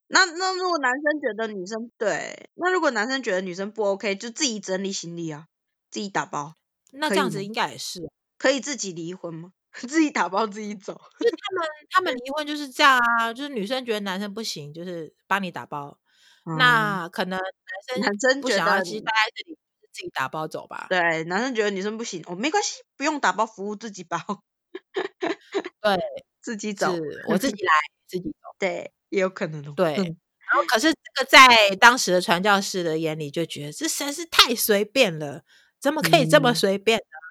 [0.09, 5.47] 那那如果男生觉得女生对，那如果男生觉得女生不 OK，就自己整理行李啊，
[5.91, 6.57] 自己打包，
[6.93, 8.11] 那这样子应该也是。
[8.43, 9.53] 可以自己离婚吗？
[9.86, 11.01] 自己打包自己走？
[11.20, 15.97] 就他们他们离婚就是这样啊，就是女生觉得男生不行，就是帮你打包。
[16.45, 17.45] 嗯、那可能男
[17.86, 19.57] 生男生不想要继续待在这里，
[19.93, 20.88] 自己打包走吧。
[20.90, 24.18] 对，男生觉得女生不行，哦，没关系，不用打包服务，自己包。
[25.80, 25.97] 对，
[26.40, 26.93] 自己走，
[27.28, 27.70] 我自己来，
[28.09, 28.49] 自己走。
[28.59, 29.62] 对，也有可能。
[29.76, 30.03] 对，嗯、
[30.51, 35.45] 然后可是这个在当时的传教士的眼里就觉得这实在是太随便了，
[35.80, 37.05] 怎么可以这么随便呢？
[37.05, 37.22] 嗯、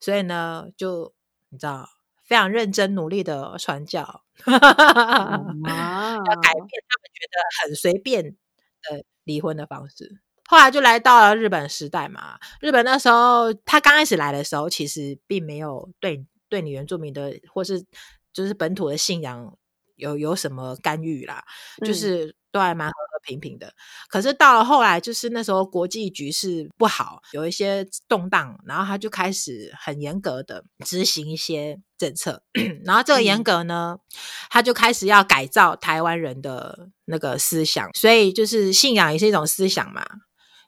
[0.00, 1.14] 所以呢，就
[1.50, 1.88] 你知道，
[2.24, 10.20] 非常认真努力的传教，嗯、 要改变他们觉得很随便的离婚的方式。
[10.48, 16.26] 后来就来到了日本时代嘛，日本那时候他刚开始来的时候，其实并没有对。
[16.50, 17.80] 对你原住民的或是
[18.32, 19.56] 就是本土的信仰
[19.94, 21.44] 有有什么干预啦？
[21.80, 23.72] 嗯、就是都还蛮和和平平的。
[24.08, 32.42] 可是到了后来，就是那时候国际局势不好，有一些动荡，然后他就开始很严格的执行一些政策。
[32.84, 34.00] 然后这个严格呢，嗯、
[34.50, 40.04] 他就开始要改造台湾人的那个思想，所以就是信仰也是一种思想嘛，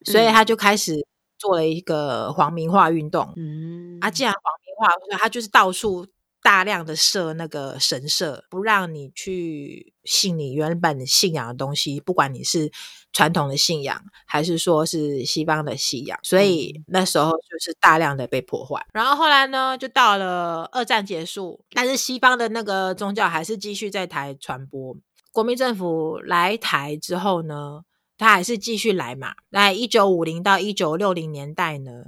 [0.04, 1.06] 所以他就开始
[1.38, 3.32] 做了一个皇民化运动。
[3.36, 4.76] 嗯，啊，既然皇民
[5.10, 6.06] 化他就是到处
[6.42, 12.70] 大量的设那个神社，不让你去信你原本信仰的东西，不管你是
[13.12, 18.84] 传统的信仰还是说是西方的信仰，所以那时候就是大量的被破坏。
[18.92, 24.96] 然后后来呢，就到了二战结束，但是西方的那个宗教还是继续在台传播。
[25.30, 27.82] 国民政府来台之后呢，
[28.18, 29.34] 他还是继续来嘛。
[29.50, 32.06] 在一九五零到一九六零年代呢。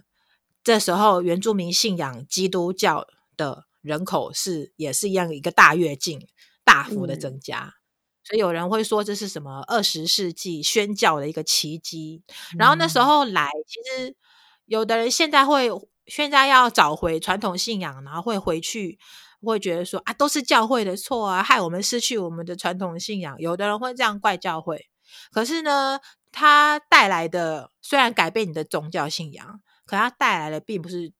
[0.65, 3.07] 这时候，原住民信仰基督教
[3.37, 6.27] 的人口是也是一样一个大跃进，
[6.65, 7.61] 大幅的增加。
[7.61, 7.79] 嗯、
[8.25, 12.23] 所以有人会说这是什么二十世纪宣教的一个奇迹。
[12.55, 14.17] 嗯、然后那时候来，其实
[14.65, 15.71] 有的人现在会
[16.07, 18.99] 现在要找回传统信仰，然后会回去
[19.43, 23.37] 会觉得说啊，都是教会的错啊，害我们失去我们的传统信仰。
[23.39, 24.89] 有的人会这样怪教会，
[25.31, 26.01] 可是呢，
[26.33, 29.61] 它带来的虽然改变你的宗教信仰。
[29.87, 31.13] 可它带来的并不是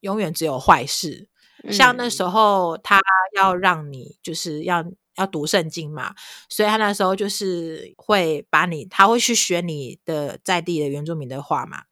[0.00, 1.28] 永远只有坏事，嗯、
[1.70, 3.00] 像那时候他
[3.36, 4.84] 要让你就是要
[5.16, 6.14] 要读圣经嘛，
[6.48, 11.82] 所以他那时候就是会把你，他会去学你的在地的原住民的话嘛，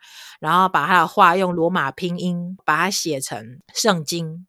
[0.40, 4.46] 然后把他的话用罗马拼音把它写成圣经，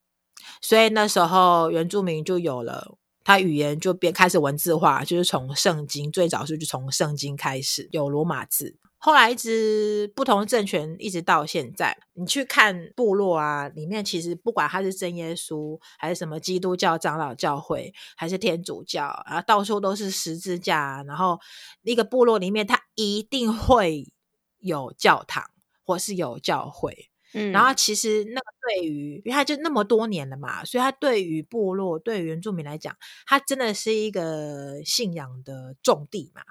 [0.61, 8.78] 所以那时候原住民就有了，他语言就变开始文字化，就是从圣经最早是就从圣经开始有罗马字。
[9.01, 21.01] 后来一直不同的政权，一直到现在，你去看部落啊，里面其实不管他是真耶稣，还是什么基督教长老教会，还是天主教，啊，到处都是十字架。
[21.07, 21.39] 然后
[21.84, 24.11] 一个部落里面，它一定会
[24.57, 25.45] 有教堂，
[25.86, 27.09] 或是有教会。
[27.34, 32.95] 嗯，然后其实那个对于，因为他就那么多年了嘛，所以他对于部落，对于原住民来讲，
[33.27, 36.41] 他真的是一个信仰的重地嘛。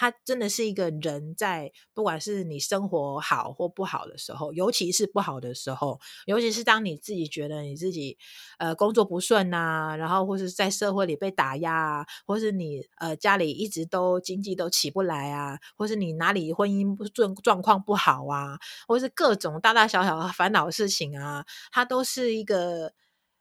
[0.00, 8.16] 他真的是一个人，在不管是你生活好或不好的时候，尤其是不好的时候，尤其是当你自己觉得你自己
[8.58, 22.92] 呃工作不顺啊，然后或是在社会里被打压啊，或是你呃家里一直都经济都起不来啊，或是你哪里婚姻状状况不好啊，或是各种大大小小的烦恼事情啊，它都是一个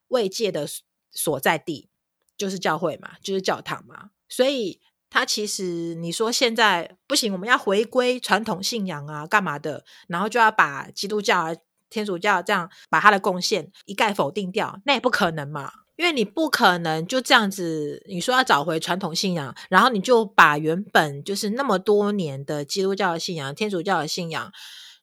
[0.07, 0.67] 慰藉的
[1.11, 1.89] 所在地，
[2.35, 4.81] 就是教会嘛，就是教堂嘛，所以。
[5.09, 9.85] 他其实，你说现在不行，我们要回归传统信仰啊，干嘛的？
[10.07, 11.55] 然后就要把基督教啊、
[11.89, 15.71] 天主教这样把他的贡献一概否定掉，那也不可能嘛。
[15.95, 24.51] 因为你不可能就这样子，你说要找回传统信仰，然后你就把原本就是那么多年的基督教的信仰、天主教的信仰，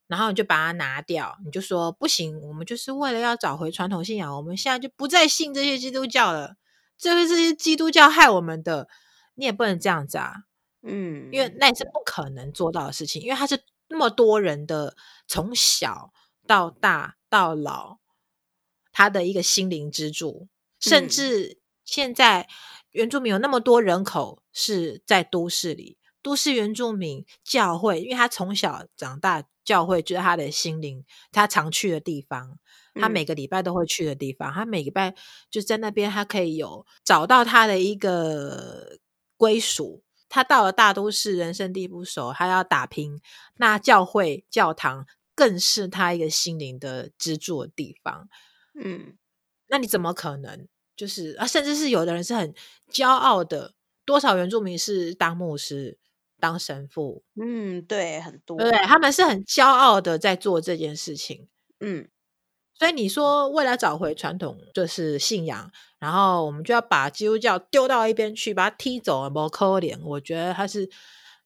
[0.07, 6.57] 然后你就把它拿掉，你就说不行，我们就是为了要找回传统信仰，我们现在就不再信这些基督教了，
[6.97, 8.87] 这是这些基督教害我们的。
[9.35, 10.45] 你也不能这样子啊，
[10.83, 16.13] 嗯，因为那也是不可能做到的事情，因为他是那么多人的从小
[16.47, 17.99] 到大到老，
[18.93, 22.49] 他的一个心灵支柱，甚至现在
[22.91, 32.59] 原住民有那么多人口是在都市里，都市原住民教会，因为他从小长大，教会就是他的心灵，他常去的地方，
[32.95, 35.15] 他每个礼拜都会去的地方，他每个礼拜
[35.51, 38.99] 就在那边，他可以有找到他的一个。
[39.45, 43.21] 归属，他到了大都市，人生地不熟，他要打拼。
[43.59, 48.27] 那教会、教堂更是他一个心灵的支柱的地方。
[48.83, 49.19] 嗯，
[49.69, 50.67] 那你怎么可能？
[50.97, 52.55] 就是啊，甚至是有的人是很
[52.91, 53.75] 骄傲的。
[54.07, 55.99] 多少原住民是当牧师、
[56.41, 57.23] 当神父？
[57.39, 58.57] 嗯，对，很多。
[58.57, 61.49] 对，他们是很骄傲的在做这件事情。
[61.81, 62.09] 嗯。
[62.77, 65.71] 所以你说，为了找回传统就是信仰，
[66.05, 69.99] 然后我们就要把基督教丢到一边去，把它踢走，不可怜。
[70.05, 70.87] 我觉得他是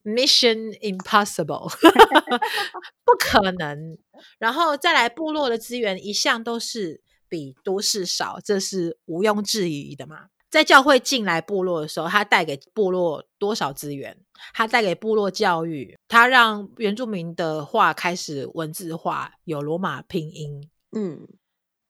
[0.03, 1.71] Mission Impossible，
[3.07, 3.97] 不可能。
[4.41, 10.27] 然后再来，部落的资源一向都是比都市少，这是毋庸置疑的嘛。
[10.51, 14.19] 在教会进来部落的时候，他带给部落多少资源？
[14.53, 20.69] 他带给部落教育，他让原住民的话开始文字化，有罗马拼音。
[20.91, 21.29] 嗯，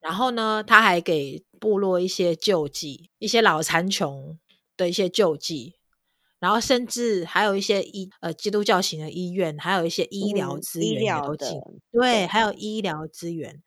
[0.00, 4.38] 然后呢，他还给部落一些救济，一些老残穷
[4.76, 5.74] 的一些救济。
[6.40, 13.60] 然后甚至还有一些医呃基督教型的医院，还有一些医疗资源也都进，嗯、对，还有医疗资源，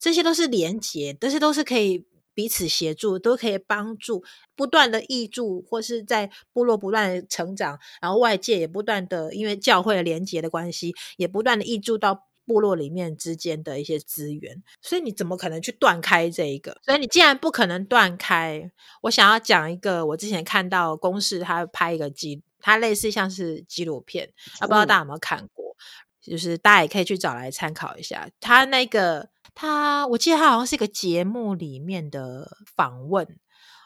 [0.00, 2.04] 这些都是连结，这些都是可以
[2.34, 4.24] 彼此协助，都可以帮助
[4.56, 12.27] 不断的挹注，或是在部落不断的成长，然后外界也不断的因为教会的连结的关系，也不断的挹注到。
[12.48, 16.80] 部落里面之间的一些资源，所以你怎么可能去断开这一个？
[16.82, 18.72] 所以你既然不可能断开，
[19.02, 25.76] 我想要讲一个，我之前看到公视他拍一个纪，它类似像是纪录片，啊，不知道大家有没有看过？
[26.22, 28.28] 就是大家也可以去找来参考一下。
[28.40, 33.38] 他那个他，我记得他好像是一个节目里面的访问，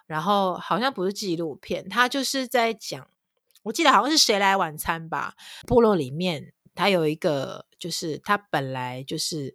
[0.07, 3.09] 然后好像不是纪录片，他就是在讲，
[3.65, 5.35] 我记得好像是谁来晚餐吧，
[5.67, 6.53] 部落里面。
[6.75, 9.53] 他有一个，就是他本来就是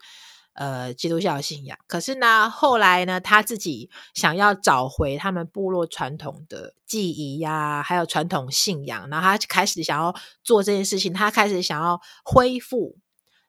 [0.54, 12.98] 呃基督教信仰，可是呢，后来呢，他自己想要找回他们部落传统的记忆呀，还有传统信仰，然后他开始想要做这件事情，他开始想要恢复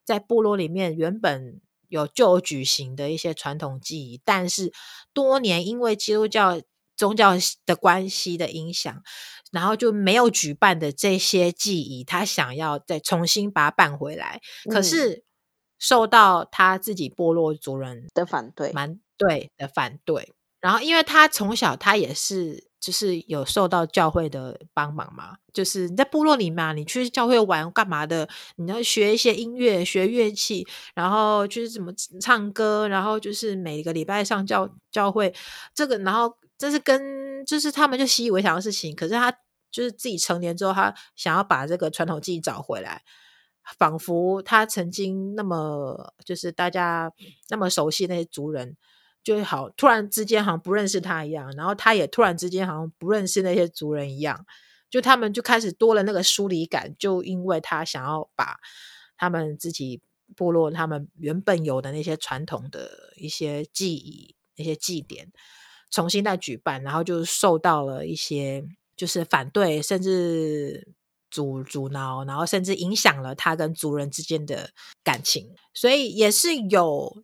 [0.03, 4.71] 在部落里面原本有旧举行的一些传统记忆，但是
[5.13, 6.61] 多年因为基督教
[6.95, 7.33] 宗教
[7.65, 9.01] 的关系的影响。
[9.51, 15.23] 然后就没有举办的这些记忆，他想要再重新把它办回来，嗯、可是
[15.79, 20.33] 受到他自己部落族人的反对，蛮对的反对。
[20.61, 28.27] 然后，因为他从小他也是就是有受到教会的帮忙嘛，就是你在部落里嘛，你去教会玩干嘛的？
[28.57, 31.91] 你要学一些音乐，学乐器，然后就是怎么
[32.21, 35.33] 唱歌，然后就是每个礼拜上教教会
[35.73, 36.37] 这个，然后。
[36.59, 39.31] 这是跟就是他们就习以为常的事情，可是他
[39.71, 43.01] 就是自己成年之后，他想要把这个传统记忆找回来，
[43.77, 47.11] 仿佛他曾经那么就是大家
[47.49, 48.75] 那么熟悉那些族人，
[49.23, 54.45] 就好突然之间好像不认识他一样，然后他也突然之间好像不认识那些族人一样，
[54.89, 58.57] 就他们就开始多了那个疏离感，就因为他想要把
[59.15, 60.01] 他们自己
[60.35, 65.31] 部落他们原本有的那些传统的一些记忆、那些祭典。
[65.91, 68.63] 重新再举办，然后就受到了一些
[68.95, 70.93] 就是反对，甚至
[71.31, 74.69] 阻阻挠，然后甚至影响了他跟族人之间的
[75.03, 75.49] 感情。
[75.73, 77.23] 所以也是有，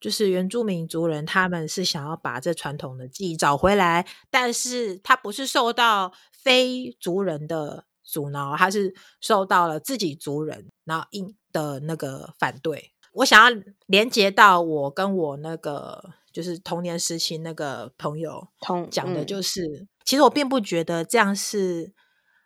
[0.00, 12.92] 就是原住民族人他们是想要把这传统的记忆找回来，但是他不是受到非族人的阻挠，他是受到了自己族人然后应的那个反对。
[13.14, 16.14] 我想要连接到我跟我那个。
[16.34, 18.48] 就是童年时期那个朋友
[18.90, 21.92] 讲的，就是、嗯、其实我并不觉得这样是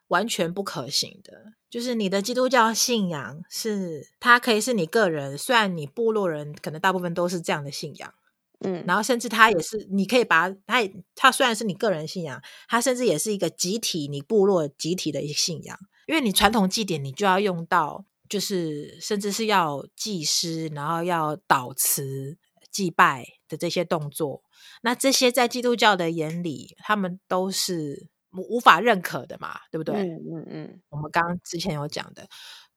[0.08, 1.54] 完全不可行的。
[1.70, 8.12] 就是你的基督教信仰是，它可以是你个人，虽然你部落人可能大部分都是这样的信仰，
[8.60, 22.36] 嗯，然后甚至它也是，你可以把它，它它虽然是你个人信仰，它甚至也是一个集体，你部落集体的一个信仰，因为你传统祭典你就要用到，就是甚至是要祭师，然后要祷词。
[22.78, 24.44] 祭拜的这些动作，
[24.82, 29.96] 那这些在基督教的眼里，他们都是无法认可的嘛，对不对？
[29.96, 30.80] 嗯嗯嗯。
[30.90, 32.28] 我们刚刚之前有讲的，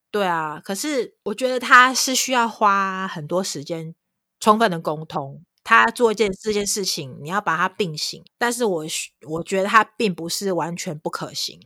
[0.10, 0.60] 对啊。
[0.60, 3.94] 可是我觉得他是需要花很多时间，
[4.40, 5.44] 充分的沟通。
[5.64, 8.84] 他做一件这件事情，你要把它并行，但是我
[9.28, 11.60] 我觉得他并不是完全不可行。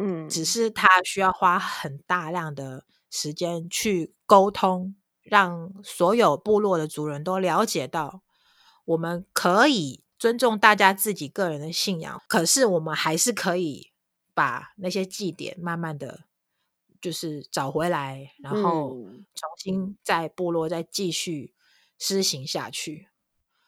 [0.00, 4.96] 嗯，只是他需要花很大量的时间去沟通。
[5.30, 8.20] 让所有部落的族人都了解到，
[8.84, 13.92] 我们可以尊重大家自己个人的信仰，可是我们还是可以
[14.34, 16.24] 把那些祭典慢慢的
[17.00, 18.90] 就是找回来，然后
[19.34, 21.54] 重新在部落再继续
[21.96, 23.08] 施行下去。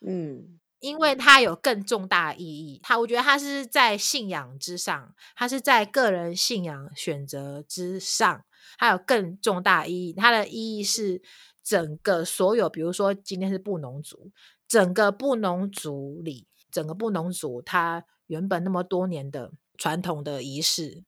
[0.01, 8.45] 嗯，因为它有更重大意义，它我觉得它是在信仰之上，它是在个人信仰选择之上，
[8.77, 10.13] 还有更重大意义。
[10.13, 11.23] 它的意义是。
[11.63, 14.31] 整个所有，比如说今天是布农族，
[14.67, 21.05] 整个布农族里，整个布农族它原本那么多年的传统的仪式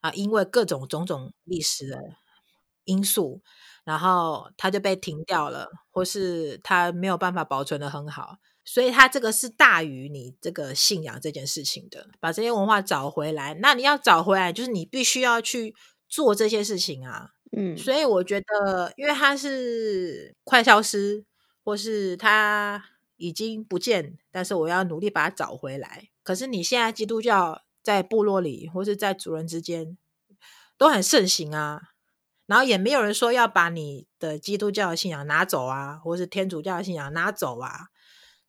[0.00, 1.98] 啊，因为各种种种历史的
[2.84, 3.42] 因素，
[3.84, 13.54] 然后它就被停掉了，或是它没有办法保存得很好，所以它这个是大于你这个信仰这件事情的，把这些文化找回来。
[13.60, 15.74] 那你要找回来，就是你必须要去
[16.08, 17.30] 做这些事情啊。
[17.54, 21.22] 嗯，所以我觉得，因为他是快消失，
[21.62, 22.82] 或是他
[23.16, 26.08] 已经不见，但是我要努力把他找回来。
[26.22, 29.98] 可是你现在基督教在部落里，或是在族人之间
[30.78, 31.82] 都很盛行啊，
[32.46, 37.88] 然后也没有人说要把你的基督教的信仰拿走啊，或是天主教的信仰拿走啊。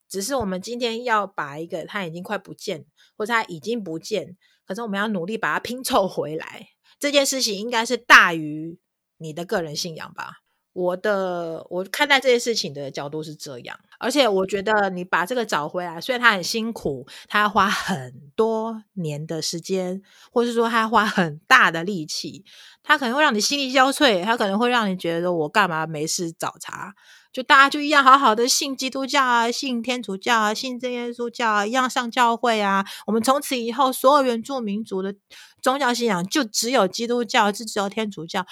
[0.07, 2.85] 只是我们今天要把一个他已经快不见，
[3.17, 6.69] 或者他已经不见，可是我们要努力把它拼凑回来。
[6.97, 8.79] 这件事情应该是大于。
[9.17, 10.37] 你的个人信仰吧，
[10.73, 20.01] 我的我看待这件事情的角度是这样，而且我觉得你把这个找回来，虽然他很辛苦，他要花很多年的时间，
[20.31, 22.43] 或是说他要花很大的力气，
[22.81, 26.93] 他可能会让你心力交瘁，他可能会让你觉得我干嘛没事找茬，
[27.31, 35.15] 就大家就一样好好的信基督教啊，信天主教啊，信真耶稣教啊，一样上教会啊，我们从此以后所有原住民族的
[35.61, 38.45] 宗教信仰就只有基督教，就只有天主教。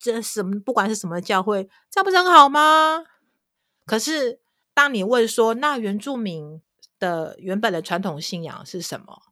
[0.00, 0.58] 这什么？
[0.58, 3.04] 不管是什么教会，这样不是很好吗？
[3.84, 4.40] 可是，
[4.72, 6.62] 当你问说，那原住民
[6.98, 9.22] 的原本的传统信仰是什么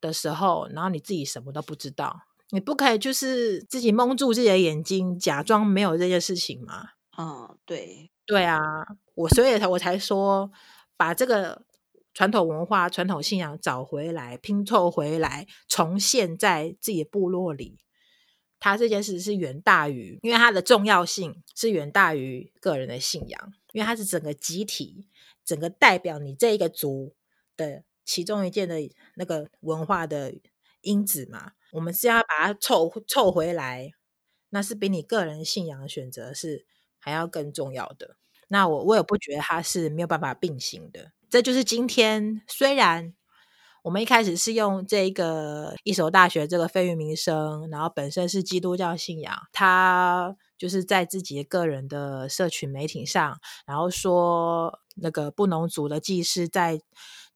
[0.00, 6.90] 的时候，然后你自己什么都不知道，你不可以就是自己蒙住自己的眼睛，假装没有这件事情吗？
[7.16, 8.58] 嗯，对，对啊，
[9.14, 10.50] 我所以才我才说，
[10.96, 11.62] 把这个
[12.12, 17.78] 传统文化、传统信仰找回来，拼凑回来，重现在自己的部落里。
[18.64, 25.08] 他这件事是远大于，因为它的重要性是远大于个人的信仰，因为它是整个集体，
[25.44, 27.12] 整个代表你这一个族
[27.56, 28.76] 的其中一件的
[29.16, 30.32] 那个文化的
[30.82, 31.54] 因子嘛。
[31.72, 33.90] 我们是要把它凑凑回来，
[34.50, 36.64] 那是比你个人信仰的选择是
[37.00, 38.16] 还要更重要的。
[38.46, 41.10] 那我我也不觉得它是没有办法并行的。
[41.28, 43.12] 这就是今天虽然。
[43.82, 56.80] 我们一开始是用这个一所大学这个非原民生，然后本身是基督教信仰，他就是在自己个人的社群媒体上，然后说那个布农族的祭师在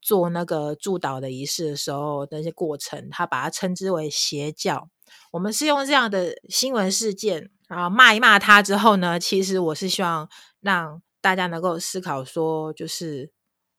[0.00, 4.88] 做那个祝祷的仪式的时候那些过程，他把它称之为邪教。
[5.32, 10.28] 我们是用这样的新闻事件，然后骂一骂他之后呢，其实我是希望
[10.60, 13.35] 让大家能够思考说，就是。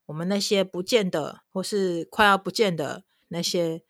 [0.08, 3.84] 我们那些不见的，或是快要不见的那些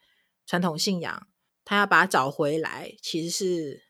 [0.45, 1.28] 传统信仰，
[1.63, 3.84] 他要把它找回来，其实是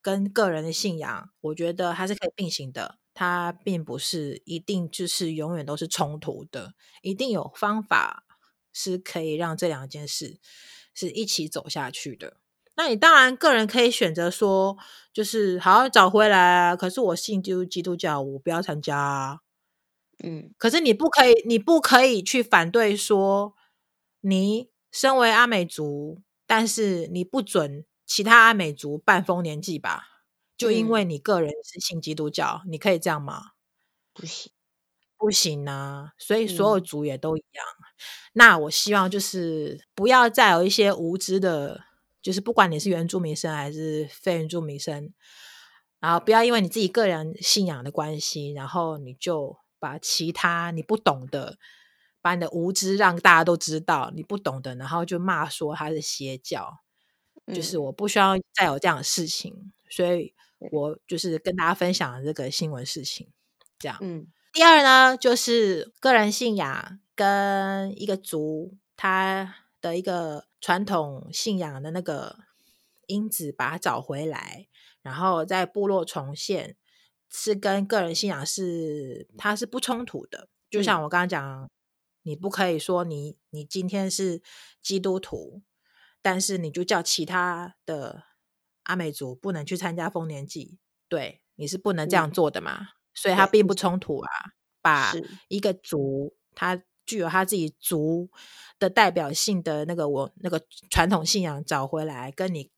[0.00, 2.98] 跟个人的信仰，我觉得还是可以并行的。
[3.12, 8.24] 它并不是一定就是永远都是冲突的，一定有方法
[8.72, 10.38] 是可以让这两件事
[10.94, 12.38] 是一起走下去的。
[12.76, 14.78] 那你当然个人可以选择说，
[15.12, 16.76] 就是好好找回来啊。
[16.76, 19.40] 可是我信基督基督教，我不要参加啊。
[20.22, 23.54] 嗯，可是你不可以，你不可以去反对说，
[24.20, 30.08] 你身为阿美族，但是你不准其他阿美族办丰年祭吧？
[30.58, 33.52] 就因为你个人是信基督教，嗯、你可以这样吗？
[34.12, 34.52] 不行，
[35.16, 36.12] 不行啊！
[36.18, 37.64] 所以所有族也都一样。
[37.78, 37.84] 嗯、
[38.34, 41.80] 那我希望就是不要再有一些无知的，
[42.20, 45.14] 就是不管你是原住民生还是非原住民生，
[45.98, 49.59] 然后不要因为你自己个人信仰的关系，然后你就。
[49.80, 51.58] 把其他你不懂的，
[52.20, 56.80] 把你的无知让大家都知道你不懂的，然后就骂说他是邪教，
[57.46, 60.34] 嗯、就是我不需要再有这样的事情，所以
[60.70, 63.32] 我就是跟大家分享这个新闻事情，
[63.78, 63.96] 这样。
[64.02, 72.36] 嗯，第二呢，就是个人信仰跟一个族他的一个传统信仰的那个
[73.06, 74.68] 因子，把它找回来，
[75.00, 76.76] 然后在部落重现。
[77.30, 80.48] 是跟个人信仰是，它是不冲突的。
[80.68, 81.70] 就像我刚刚讲，嗯、
[82.22, 84.42] 你不可以说你你今天是
[84.82, 85.62] 基督徒，
[86.20, 88.24] 但是你就叫其他的
[88.82, 90.78] 阿美族不能去参加丰年祭，
[91.08, 92.80] 对，你是不能这样做的嘛？
[92.80, 94.28] 嗯、所以它并不冲突啊。
[94.82, 95.12] 把
[95.48, 98.30] 一个族，它具有他自己族
[98.78, 100.60] 的代表性的那个我那个
[100.90, 102.70] 传统信仰找回来，跟你。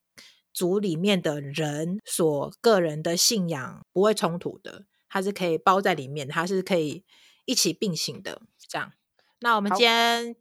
[0.53, 7.05] 族里面的人所个人的信仰不会冲突的，它是可以包在里面，它是可以
[7.44, 8.42] 一起并行的。
[8.68, 8.92] 这样，
[9.40, 10.36] 那我们今天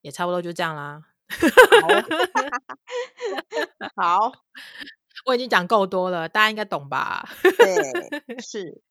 [0.00, 1.04] 也差不多就这样啦。
[3.96, 3.98] 好，
[4.30, 4.32] 好
[5.26, 7.28] 我已经讲够多了，大家应该懂吧？
[7.42, 8.82] 对， 是。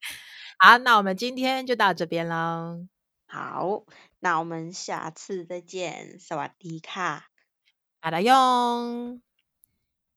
[0.60, 2.88] 好，那我们今天就到这边喽。
[3.28, 3.84] 好，
[4.20, 6.20] 那我们下次再见。
[6.20, 7.30] 萨瓦迪卡，
[8.02, 9.27] 阿达用。